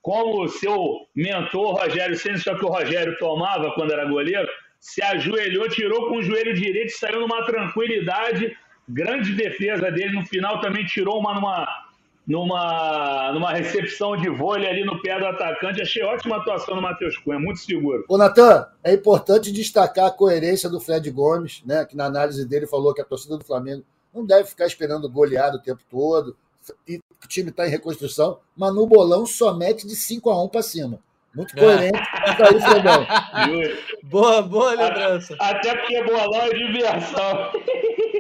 [0.01, 4.49] como o seu mentor Rogério Senna, só que o Rogério tomava quando era goleiro,
[4.81, 8.57] se ajoelhou, tirou com o joelho direito, saiu numa tranquilidade,
[8.89, 10.15] grande defesa dele.
[10.15, 11.69] No final também tirou uma numa,
[12.27, 15.83] numa, numa recepção de vôlei ali no pé do atacante.
[15.83, 18.05] Achei ótima atuação do Matheus Cunha, muito seguro.
[18.09, 21.85] Ô, Natan, é importante destacar a coerência do Fred Gomes, né?
[21.85, 25.59] Que na análise dele falou que a torcida do Flamengo não deve ficar esperando goleado
[25.59, 26.35] o tempo todo
[26.87, 30.49] e o time está em reconstrução, mas no bolão só mete de 5 a 1
[30.49, 30.99] para cima.
[31.35, 31.93] Muito coerente.
[31.93, 33.07] Tá aí, Fredão.
[34.05, 35.37] boa, boa lembrança.
[35.39, 37.53] Até porque bolão é diversão.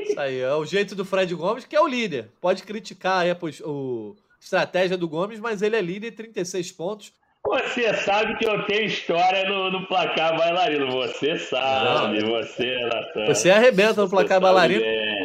[0.02, 2.30] Isso aí, é o jeito do Fred Gomes, que é o líder.
[2.40, 7.12] Pode criticar aí a, o, estratégia do Gomes, mas ele é líder, 36 pontos.
[7.46, 10.90] Você sabe que eu tenho história no, no placar bailarino.
[10.92, 13.26] Você sabe, Não, você, Natan.
[13.26, 14.84] Você arrebenta no placar bailarino.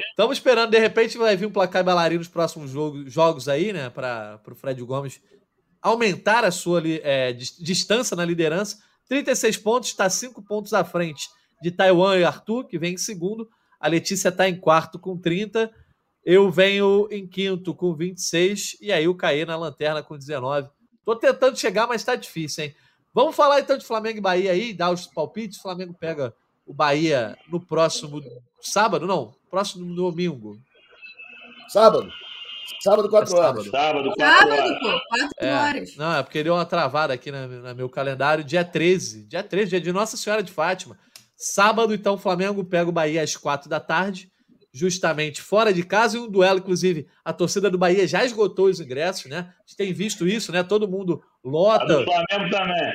[0.10, 3.90] Estamos esperando, de repente vai vir um placar bailarino nos próximos jogo, jogos aí, né?
[3.90, 5.22] Para o Fred Gomes
[5.86, 8.80] aumentar a sua é, distância na liderança.
[9.08, 11.30] 36 pontos, está 5 pontos à frente
[11.62, 13.48] de Taiwan e Arthur, que vem em segundo.
[13.80, 15.72] A Letícia está em quarto com 30.
[16.26, 18.78] Eu venho em quinto com 26.
[18.82, 20.68] E aí o Caê na lanterna com 19.
[21.06, 22.76] Tô tentando chegar, mas tá difícil, hein?
[23.14, 25.60] Vamos falar então de Flamengo e Bahia aí, dar os palpites.
[25.60, 26.34] O Flamengo pega
[26.66, 28.24] o Bahia no próximo
[28.60, 29.36] sábado, não?
[29.52, 30.58] Próximo domingo.
[31.70, 32.12] Sábado.
[32.82, 33.66] Sábado, 4 horas.
[33.66, 34.68] Sábado, 4 horas.
[34.68, 35.96] Sábado, 4 é, horas.
[35.96, 38.44] Não, é porque deu uma travada aqui no meu calendário.
[38.44, 39.26] Dia 13.
[39.26, 40.98] Dia 13, dia de Nossa Senhora de Fátima.
[41.36, 44.32] Sábado, então, o Flamengo pega o Bahia às 4 da tarde
[44.76, 48.82] justamente fora de casa, e um duelo, inclusive, a torcida do Bahia já esgotou os
[48.82, 49.38] ingressos, né?
[49.38, 50.64] A gente tem visto isso, né?
[50.64, 51.86] Todo mundo lota.
[51.86, 52.94] A do Flamengo também.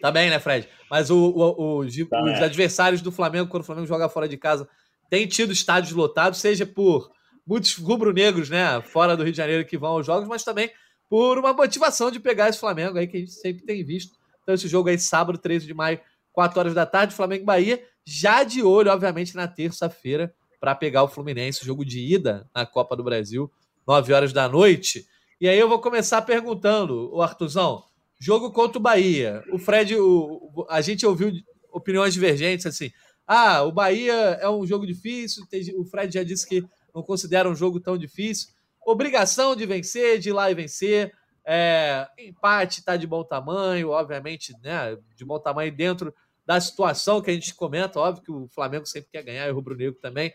[0.00, 0.68] Também, né, Fred?
[0.88, 4.68] Mas o, o, o os adversários do Flamengo, quando o Flamengo joga fora de casa,
[5.10, 7.10] têm tido estádios lotados, seja por
[7.46, 10.70] muitos rubro-negros, né, fora do Rio de Janeiro que vão aos jogos, mas também
[11.08, 14.16] por uma motivação de pegar esse Flamengo aí que a gente sempre tem visto.
[14.42, 16.00] Então, esse jogo aí, sábado, 13 de maio,
[16.32, 21.08] 4 horas da tarde, Flamengo Bahia, já de olho, obviamente, na terça-feira, para pegar o
[21.08, 23.50] Fluminense, jogo de ida na Copa do Brasil,
[23.86, 25.06] 9 horas da noite.
[25.40, 27.84] E aí eu vou começar perguntando, o Artuzão,
[28.18, 29.44] jogo contra o Bahia.
[29.52, 31.32] O Fred, o, a gente ouviu
[31.72, 32.90] opiniões divergentes assim.
[33.26, 35.44] Ah, o Bahia é um jogo difícil.
[35.76, 36.64] O Fred já disse que
[36.94, 38.50] não considera um jogo tão difícil.
[38.84, 41.12] Obrigação de vencer, de ir lá e vencer.
[41.44, 44.96] É, empate está de bom tamanho, obviamente, né?
[45.16, 46.14] De bom tamanho dentro
[46.46, 47.98] da situação que a gente comenta.
[47.98, 50.32] Óbvio que o Flamengo sempre quer ganhar e o Rubro Negro também.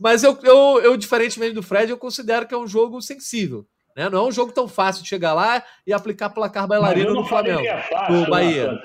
[0.00, 3.66] Mas eu, eu, eu, diferentemente do Fred, eu considero que é um jogo sensível.
[3.94, 4.08] Né?
[4.08, 7.60] Não é um jogo tão fácil de chegar lá e aplicar placar bailarino no Flamengo.
[7.60, 8.80] É fácil, do Bahia.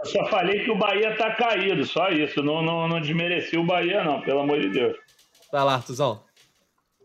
[0.00, 2.42] Eu só falei que o Bahia tá caído, só isso.
[2.42, 4.96] Não, não, não desmereci o Bahia, não, pelo amor de Deus.
[5.52, 6.24] Vai lá, Artuzão.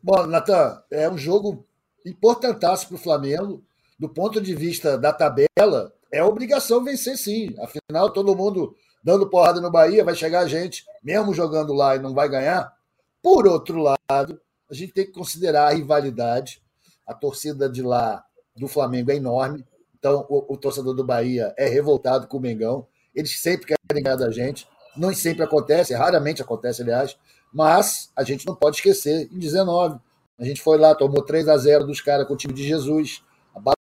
[0.05, 1.65] Bom, Natan, é um jogo
[2.05, 3.63] importantaço para o Flamengo.
[3.97, 7.55] Do ponto de vista da tabela, é obrigação vencer sim.
[7.57, 11.99] Afinal, todo mundo dando porrada no Bahia, vai chegar a gente, mesmo jogando lá e
[11.99, 12.73] não vai ganhar.
[13.21, 16.61] Por outro lado, a gente tem que considerar a rivalidade.
[17.07, 18.25] A torcida de lá
[18.57, 19.65] do Flamengo é enorme.
[19.97, 22.85] Então, o, o torcedor do Bahia é revoltado com o Mengão.
[23.15, 24.67] Eles sempre querem ganhar da gente.
[24.97, 27.17] Não sempre acontece, raramente acontece, aliás.
[27.53, 29.99] Mas a gente não pode esquecer, em 19,
[30.39, 33.23] a gente foi lá, tomou 3 a 0 dos caras com o time de Jesus,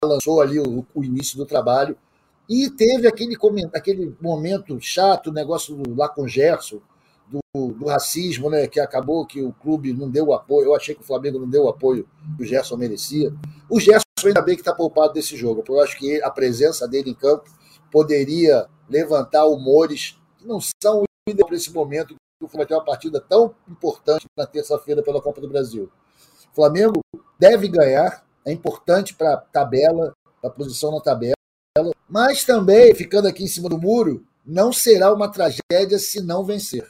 [0.02, 1.98] balançou ali o, o início do trabalho.
[2.48, 3.38] E teve aquele,
[3.74, 6.80] aquele momento chato, negócio lá com o Gerson,
[7.30, 8.68] do, do, racismo, né?
[8.68, 10.68] Que acabou que o clube não deu o apoio.
[10.68, 13.32] Eu achei que o Flamengo não deu o apoio que o Gerson merecia.
[13.70, 16.88] O Gerson ainda bem que está poupado desse jogo, porque eu acho que a presença
[16.88, 17.44] dele em campo
[17.92, 21.04] poderia levantar humores que não são
[21.46, 25.50] para esse momento o Flamengo tem uma partida tão importante na terça-feira pela Copa do
[25.50, 25.92] Brasil.
[26.52, 27.02] O Flamengo
[27.38, 31.36] deve ganhar, é importante para a tabela, para a posição na tabela,
[32.08, 36.90] mas também, ficando aqui em cima do muro, não será uma tragédia se não vencer.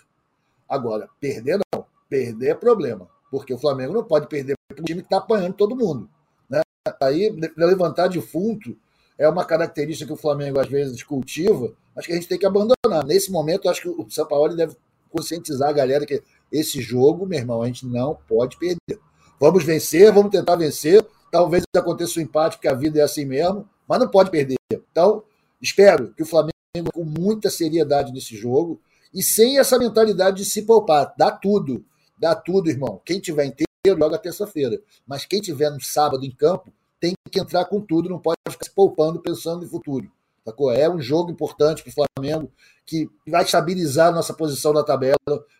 [0.68, 1.86] Agora, perder não.
[2.08, 3.08] Perder é problema.
[3.30, 6.10] Porque o Flamengo não pode perder para um time que está apanhando todo mundo.
[6.50, 6.62] Né?
[7.02, 8.78] Aí, levantar defunto
[9.18, 12.46] é uma característica que o Flamengo às vezes cultiva, mas que a gente tem que
[12.46, 13.06] abandonar.
[13.06, 14.76] Nesse momento, acho que o São Paulo deve
[15.10, 19.00] conscientizar a galera que esse jogo, meu irmão, a gente não pode perder.
[19.40, 21.06] Vamos vencer, vamos tentar vencer.
[21.32, 24.58] Talvez aconteça um empate, porque a vida é assim mesmo, mas não pode perder.
[24.72, 25.24] Então,
[25.62, 26.54] espero que o Flamengo,
[26.94, 28.80] com muita seriedade nesse jogo,
[29.14, 31.14] e sem essa mentalidade de se poupar.
[31.18, 31.84] Dá tudo.
[32.18, 33.02] Dá tudo, irmão.
[33.06, 34.80] Quem tiver inteiro, joga terça-feira.
[35.08, 38.66] Mas quem tiver no sábado em campo, tem que entrar com tudo, não pode ficar
[38.66, 40.12] se poupando pensando no futuro.
[40.46, 40.72] Sacou?
[40.72, 42.52] É um jogo importante para o Flamengo
[42.86, 45.16] que vai estabilizar nossa posição na tabela,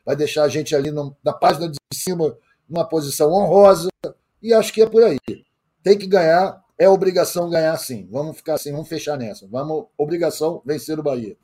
[0.06, 2.36] vai deixar a gente ali no, na página de cima
[2.68, 3.90] numa posição honrosa,
[4.42, 5.18] e acho que é por aí.
[5.84, 8.08] Tem que ganhar, é obrigação ganhar sim.
[8.12, 9.48] Vamos ficar assim, vamos fechar nessa.
[9.48, 11.36] Vamos, obrigação vencer o Bahia.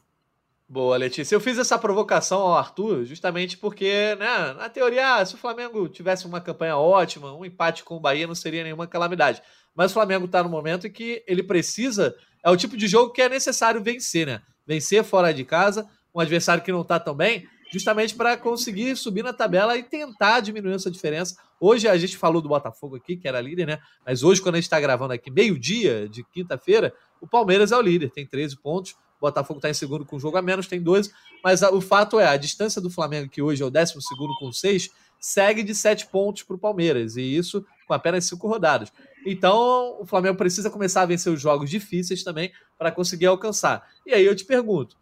[0.68, 1.36] Boa, Letícia.
[1.36, 6.26] Eu fiz essa provocação ao Arthur justamente porque, né, na teoria, se o Flamengo tivesse
[6.26, 9.44] uma campanha ótima, um empate com o Bahia não seria nenhuma calamidade.
[9.76, 12.16] Mas o Flamengo está no momento em que ele precisa.
[12.46, 14.39] É o tipo de jogo que é necessário vencer, né?
[14.68, 19.24] Vencer fora de casa, um adversário que não está tão bem, justamente para conseguir subir
[19.24, 21.36] na tabela e tentar diminuir essa diferença.
[21.60, 23.80] Hoje a gente falou do Botafogo aqui, que era líder, né?
[24.06, 27.82] Mas hoje, quando a gente está gravando aqui, meio-dia de quinta-feira, o Palmeiras é o
[27.82, 28.91] líder, tem 13 pontos.
[28.91, 31.12] O Botafogo está em segundo com um jogo a menos, tem 12.
[31.43, 33.96] Mas o fato é, a distância do Flamengo, que hoje é o 12
[34.39, 34.89] com 6,
[35.20, 37.18] segue de 7 pontos para o Palmeiras.
[37.18, 38.91] E isso com apenas 5 rodadas.
[39.26, 43.90] Então, o Flamengo precisa começar a vencer os jogos difíceis também para conseguir alcançar.
[44.06, 44.96] E aí eu te pergunto: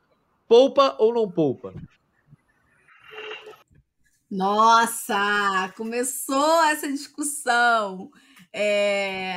[0.48, 1.74] poupa ou não poupa?
[4.32, 8.10] Nossa, começou essa discussão.
[8.52, 9.34] É,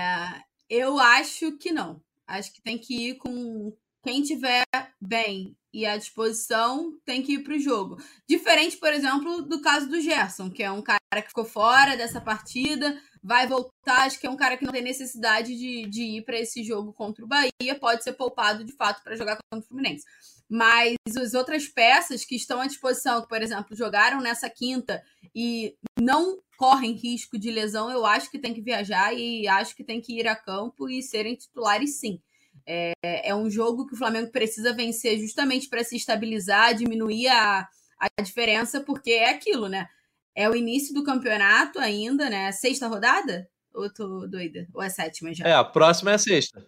[0.70, 2.00] eu acho que não.
[2.26, 3.72] Acho que tem que ir com,
[4.06, 4.62] quem tiver
[5.00, 8.00] bem e à disposição tem que ir para o jogo.
[8.26, 12.20] Diferente, por exemplo, do caso do Gerson, que é um cara que ficou fora dessa
[12.20, 14.06] partida, vai voltar.
[14.06, 16.92] Acho que é um cara que não tem necessidade de, de ir para esse jogo
[16.92, 20.04] contra o Bahia, pode ser poupado de fato para jogar contra o Fluminense.
[20.48, 25.02] Mas as outras peças que estão à disposição, que, por exemplo, jogaram nessa quinta
[25.34, 29.82] e não correm risco de lesão, eu acho que tem que viajar e acho que
[29.82, 32.20] tem que ir a campo e serem titulares sim.
[32.64, 37.68] É, é um jogo que o Flamengo precisa vencer justamente para se estabilizar, diminuir a,
[37.98, 39.88] a diferença, porque é aquilo, né?
[40.36, 42.52] É o início do campeonato ainda, né?
[42.52, 43.48] Sexta rodada?
[43.74, 44.68] Ou tô doida?
[44.74, 45.46] Ou é sétima já?
[45.46, 46.62] É, a próxima é a sexta.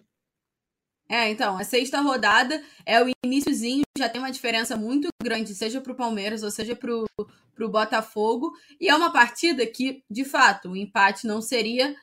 [1.06, 5.80] É, então, a sexta rodada é o iníciozinho, já tem uma diferença muito grande, seja
[5.80, 8.52] para o Palmeiras ou seja para o Botafogo.
[8.80, 11.94] E é uma partida que, de fato, o empate não seria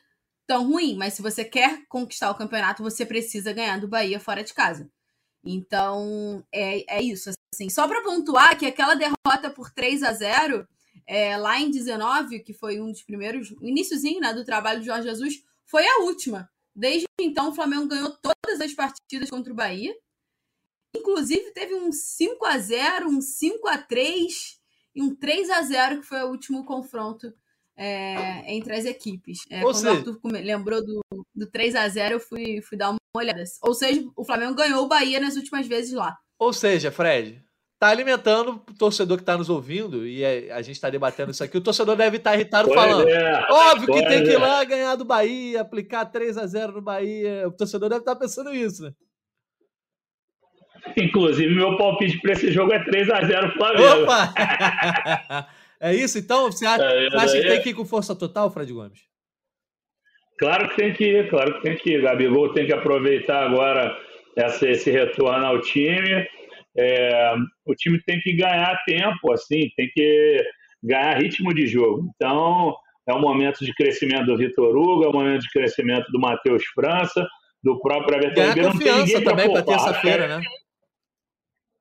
[0.46, 4.44] tão ruim, mas se você quer conquistar o campeonato, você precisa ganhar do Bahia fora
[4.44, 4.88] de casa.
[5.44, 7.30] Então, é, é isso.
[7.52, 10.66] Assim, só para pontuar que aquela derrota por 3 a 0
[11.06, 15.08] é, lá em 19, que foi um dos primeiros, iníciozinho né, do trabalho de Jorge
[15.08, 16.50] Jesus, foi a última.
[16.74, 19.94] Desde então, o Flamengo ganhou todas as partidas contra o Bahia.
[20.94, 24.60] Inclusive, teve um 5 a 0 um 5 a 3
[24.94, 27.32] e um 3 a 0 que foi o último confronto
[27.76, 29.40] é, entre as equipes.
[29.50, 29.92] É, quando seja...
[29.92, 31.00] o Arthur lembrou do,
[31.34, 33.44] do 3 a 0 eu fui, fui dar uma olhada.
[33.62, 36.16] Ou seja, o Flamengo ganhou o Bahia nas últimas vezes lá.
[36.38, 37.45] Ou seja, Fred,
[37.78, 41.58] tá alimentando o torcedor que está nos ouvindo, e a, gente está debatendo isso aqui.
[41.58, 43.08] O torcedor deve estar tá irritado pois falando.
[43.08, 44.38] É, Óbvio que tem que ir é.
[44.38, 47.46] lá ganhar do Bahia, aplicar 3 a 0 no Bahia.
[47.46, 48.92] O torcedor deve estar tá pensando isso, né?
[50.96, 54.02] Inclusive, meu palpite para esse jogo é 3 a 0 Flamengo.
[54.04, 55.48] Opa!
[55.80, 56.18] é isso?
[56.18, 59.00] Então, você acha, é, você acha que tem que ir com força total, Fred Gomes?
[60.38, 62.02] Claro que tem que ir, claro que tem que ir.
[62.02, 63.98] Gabigol tem que aproveitar agora
[64.36, 66.26] essa, esse retorno ao time.
[66.78, 70.44] É, o time tem que ganhar tempo, assim, tem que
[70.82, 72.10] ganhar ritmo de jogo.
[72.14, 72.74] Então,
[73.08, 76.64] é um momento de crescimento do Vitor Hugo, é um momento de crescimento do Matheus
[76.74, 77.26] França,
[77.62, 78.72] do próprio Everton Ganhar Ribeiro.
[78.72, 80.40] confiança também para terça-feira, né?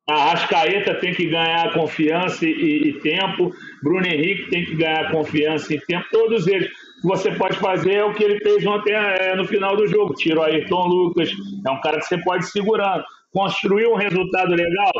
[0.08, 3.52] A Ascaeta tem que ganhar confiança e, e, tempo.
[3.82, 6.06] Bruno Henrique tem que ganhar confiança e tempo.
[6.12, 6.68] Todos eles.
[6.68, 9.88] O que você pode fazer é o que ele fez ontem é, no final do
[9.88, 10.14] jogo.
[10.14, 11.32] Tira o Ayrton Lucas.
[11.66, 13.04] É um cara que você pode segurar.
[13.36, 14.94] Construir um resultado legal.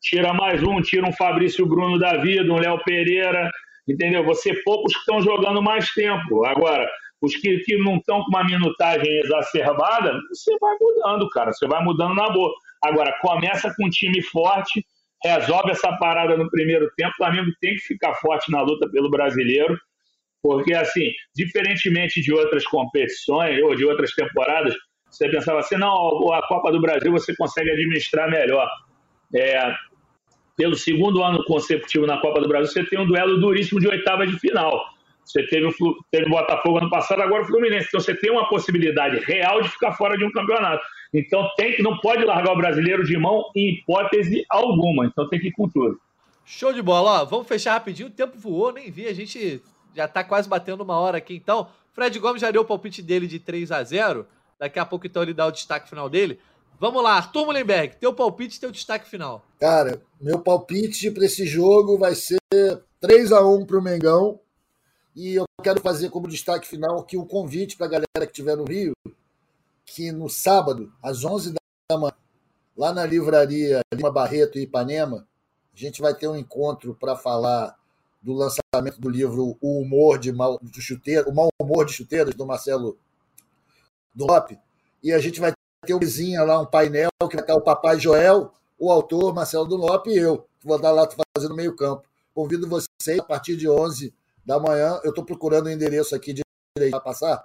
[0.00, 3.50] Tira mais um, tira um Fabrício Bruno da vida, um Léo Pereira.
[3.86, 4.24] Entendeu?
[4.24, 6.46] Você poucos que estão jogando mais tempo.
[6.46, 6.88] Agora,
[7.20, 11.52] os que, que não estão com uma minutagem exacerbada, você vai mudando, cara.
[11.52, 12.50] Você vai mudando na boa.
[12.82, 14.82] Agora, começa com um time forte,
[15.22, 17.10] resolve essa parada no primeiro tempo.
[17.10, 19.78] O Flamengo tem que ficar forte na luta pelo brasileiro,
[20.42, 24.74] porque, assim, diferentemente de outras competições ou de outras temporadas,
[25.10, 28.68] você pensava assim: não, a Copa do Brasil você consegue administrar melhor.
[29.34, 29.74] É,
[30.56, 34.26] pelo segundo ano consecutivo na Copa do Brasil, você tem um duelo duríssimo de oitava
[34.26, 34.84] de final.
[35.24, 35.72] Você teve o,
[36.10, 37.86] teve o Botafogo ano passado, agora o Fluminense.
[37.88, 40.82] Então você tem uma possibilidade real de ficar fora de um campeonato.
[41.12, 45.04] Então tem que não pode largar o brasileiro de mão em hipótese alguma.
[45.04, 46.00] Então tem que ir com tudo.
[46.46, 47.22] Show de bola.
[47.22, 48.08] Ó, vamos fechar rapidinho.
[48.08, 49.06] O tempo voou, nem vi.
[49.06, 49.60] A gente
[49.94, 51.34] já está quase batendo uma hora aqui.
[51.34, 54.26] Então, Fred Gomes já deu o palpite dele de 3 a 0
[54.58, 56.40] Daqui a pouco, então, ele dá o destaque final dele.
[56.80, 59.44] Vamos lá, Arthur Mullenberg, teu palpite teu destaque final.
[59.58, 62.38] Cara, meu palpite para esse jogo vai ser
[63.00, 64.40] 3 a 1 para o Mengão
[65.14, 68.56] e eu quero fazer como destaque final aqui um convite para a galera que estiver
[68.56, 68.92] no Rio,
[69.84, 72.12] que no sábado, às 11 da manhã,
[72.76, 75.26] lá na livraria Lima Barreto e Ipanema,
[75.74, 77.76] a gente vai ter um encontro para falar
[78.22, 82.34] do lançamento do livro O Humor de Mal, do Chuteiro, O Mal Humor de Chuteiras,
[82.34, 82.96] do Marcelo
[84.18, 84.58] Dop.
[85.02, 85.52] E a gente vai
[85.86, 89.66] ter um vizinho lá, um painel, que vai estar o Papai Joel, o autor Marcelo
[89.66, 92.02] Dunlop e eu, que vou estar lá fazendo meio campo.
[92.34, 94.12] Convido vocês a partir de 11
[94.44, 95.00] da manhã.
[95.04, 96.42] Eu estou procurando o endereço aqui de
[96.90, 97.44] para passar,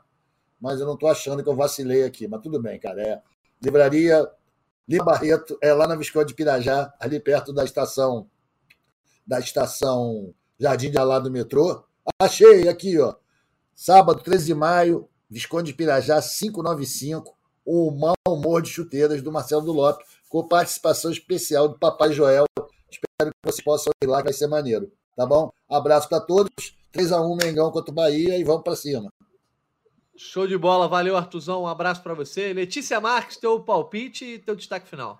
[0.60, 2.28] mas eu não estou achando que eu vacilei aqui.
[2.28, 3.02] Mas tudo bem, cara.
[3.02, 3.22] É
[3.62, 4.28] livraria
[4.88, 8.30] Lima Barreto, é lá na Visconde de Pirajá, ali perto da estação
[9.26, 11.84] da estação Jardim de Alá do metrô.
[12.20, 13.16] Achei aqui, ó.
[13.74, 19.64] Sábado, 13 de maio, Visconde de Pirajá, 595, o Mau Humor de Chuteiras, do Marcelo
[19.64, 22.46] do Lopes, com participação especial do Papai Joel.
[22.56, 24.92] Espero que vocês possam ir lá, vai ser maneiro.
[25.18, 25.52] Tá bom?
[25.68, 26.52] Abraço para todos.
[26.94, 29.12] 3x1 Mengão contra o Bahia e vamos para cima.
[30.16, 32.54] Show de bola, valeu Artuzão, um abraço para você.
[32.54, 35.20] Letícia Marques, teu palpite e teu destaque final.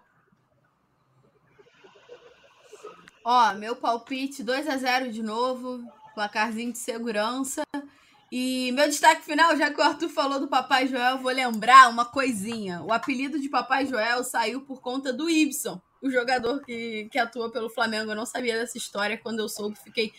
[3.26, 5.80] Ó, meu palpite 2 a 0 de novo,
[6.14, 7.64] placarzinho de segurança.
[8.36, 12.04] E meu destaque final, já que o Arthur falou do Papai Joel, vou lembrar uma
[12.04, 12.82] coisinha.
[12.82, 17.52] O apelido de Papai Joel saiu por conta do Ibson, o jogador que, que atua
[17.52, 18.10] pelo Flamengo.
[18.10, 20.12] Eu não sabia dessa história, quando eu soube, fiquei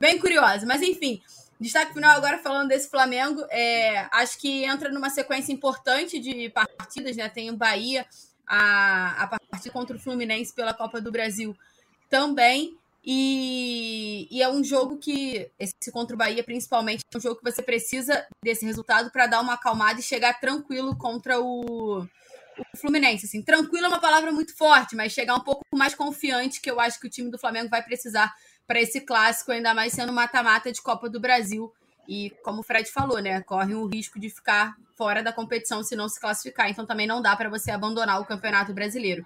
[0.00, 0.66] bem curiosa.
[0.66, 1.22] Mas enfim,
[1.60, 7.14] destaque final agora falando desse Flamengo, é, acho que entra numa sequência importante de partidas,
[7.16, 7.28] né?
[7.28, 8.04] Tem o Bahia,
[8.48, 11.56] a, a partida contra o Fluminense pela Copa do Brasil
[12.08, 12.76] também.
[13.02, 17.50] E, e, é um jogo que, esse contra o Bahia, principalmente, é um jogo que
[17.50, 23.24] você precisa desse resultado para dar uma acalmada e chegar tranquilo contra o, o Fluminense.
[23.24, 26.78] Assim, tranquilo é uma palavra muito forte, mas chegar um pouco mais confiante, que eu
[26.78, 28.32] acho que o time do Flamengo vai precisar
[28.66, 31.72] para esse clássico, ainda mais sendo mata-mata de Copa do Brasil.
[32.06, 35.96] E como o Fred falou, né, corre o risco de ficar fora da competição se
[35.96, 36.68] não se classificar.
[36.68, 39.24] Então também não dá para você abandonar o Campeonato Brasileiro.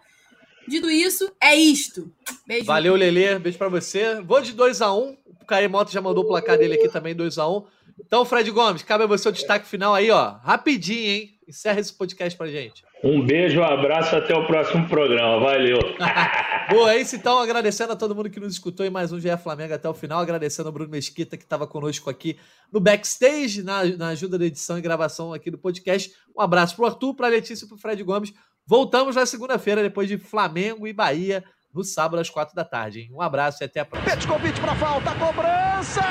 [0.66, 2.10] Dito isso, é isto.
[2.46, 2.64] Beijo.
[2.64, 3.38] Valeu, Lelê.
[3.38, 4.20] Beijo para você.
[4.20, 5.16] Vou de 2 a 1 um.
[5.42, 7.64] O Caio Moto já mandou o placar dele aqui também, 2 a 1 um.
[7.98, 10.36] Então, Fred Gomes, cabe a você o destaque final aí, ó.
[10.42, 11.30] Rapidinho, hein?
[11.46, 12.82] Encerra esse podcast pra gente.
[13.04, 15.38] Um beijo, um abraço, até o próximo programa.
[15.38, 15.78] Valeu.
[16.70, 17.38] Boa, é isso então.
[17.38, 20.20] Agradecendo a todo mundo que nos escutou em mais um GE Flamengo até o final.
[20.20, 22.38] Agradecendo ao Bruno Mesquita, que estava conosco aqui
[22.72, 26.12] no backstage, na, na, ajuda da edição e gravação aqui do podcast.
[26.34, 28.32] Um abraço pro Arthur, pra Letícia e pro Fred Gomes.
[28.66, 33.00] Voltamos na segunda-feira, depois de Flamengo e Bahia, no sábado às quatro da tarde.
[33.00, 33.10] Hein?
[33.12, 34.16] Um abraço e até a próxima.
[34.26, 36.02] convite para falta, cobrança!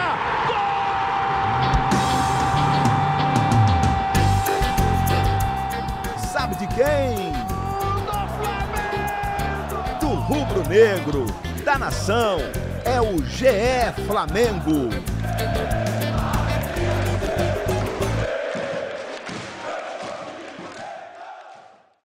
[0.48, 0.84] Gol!
[6.32, 7.32] Sabe de quem?
[8.06, 10.00] Do Flamengo!
[10.00, 11.26] Do rubro-negro
[11.64, 12.38] da nação.
[12.86, 14.90] É o GE Flamengo.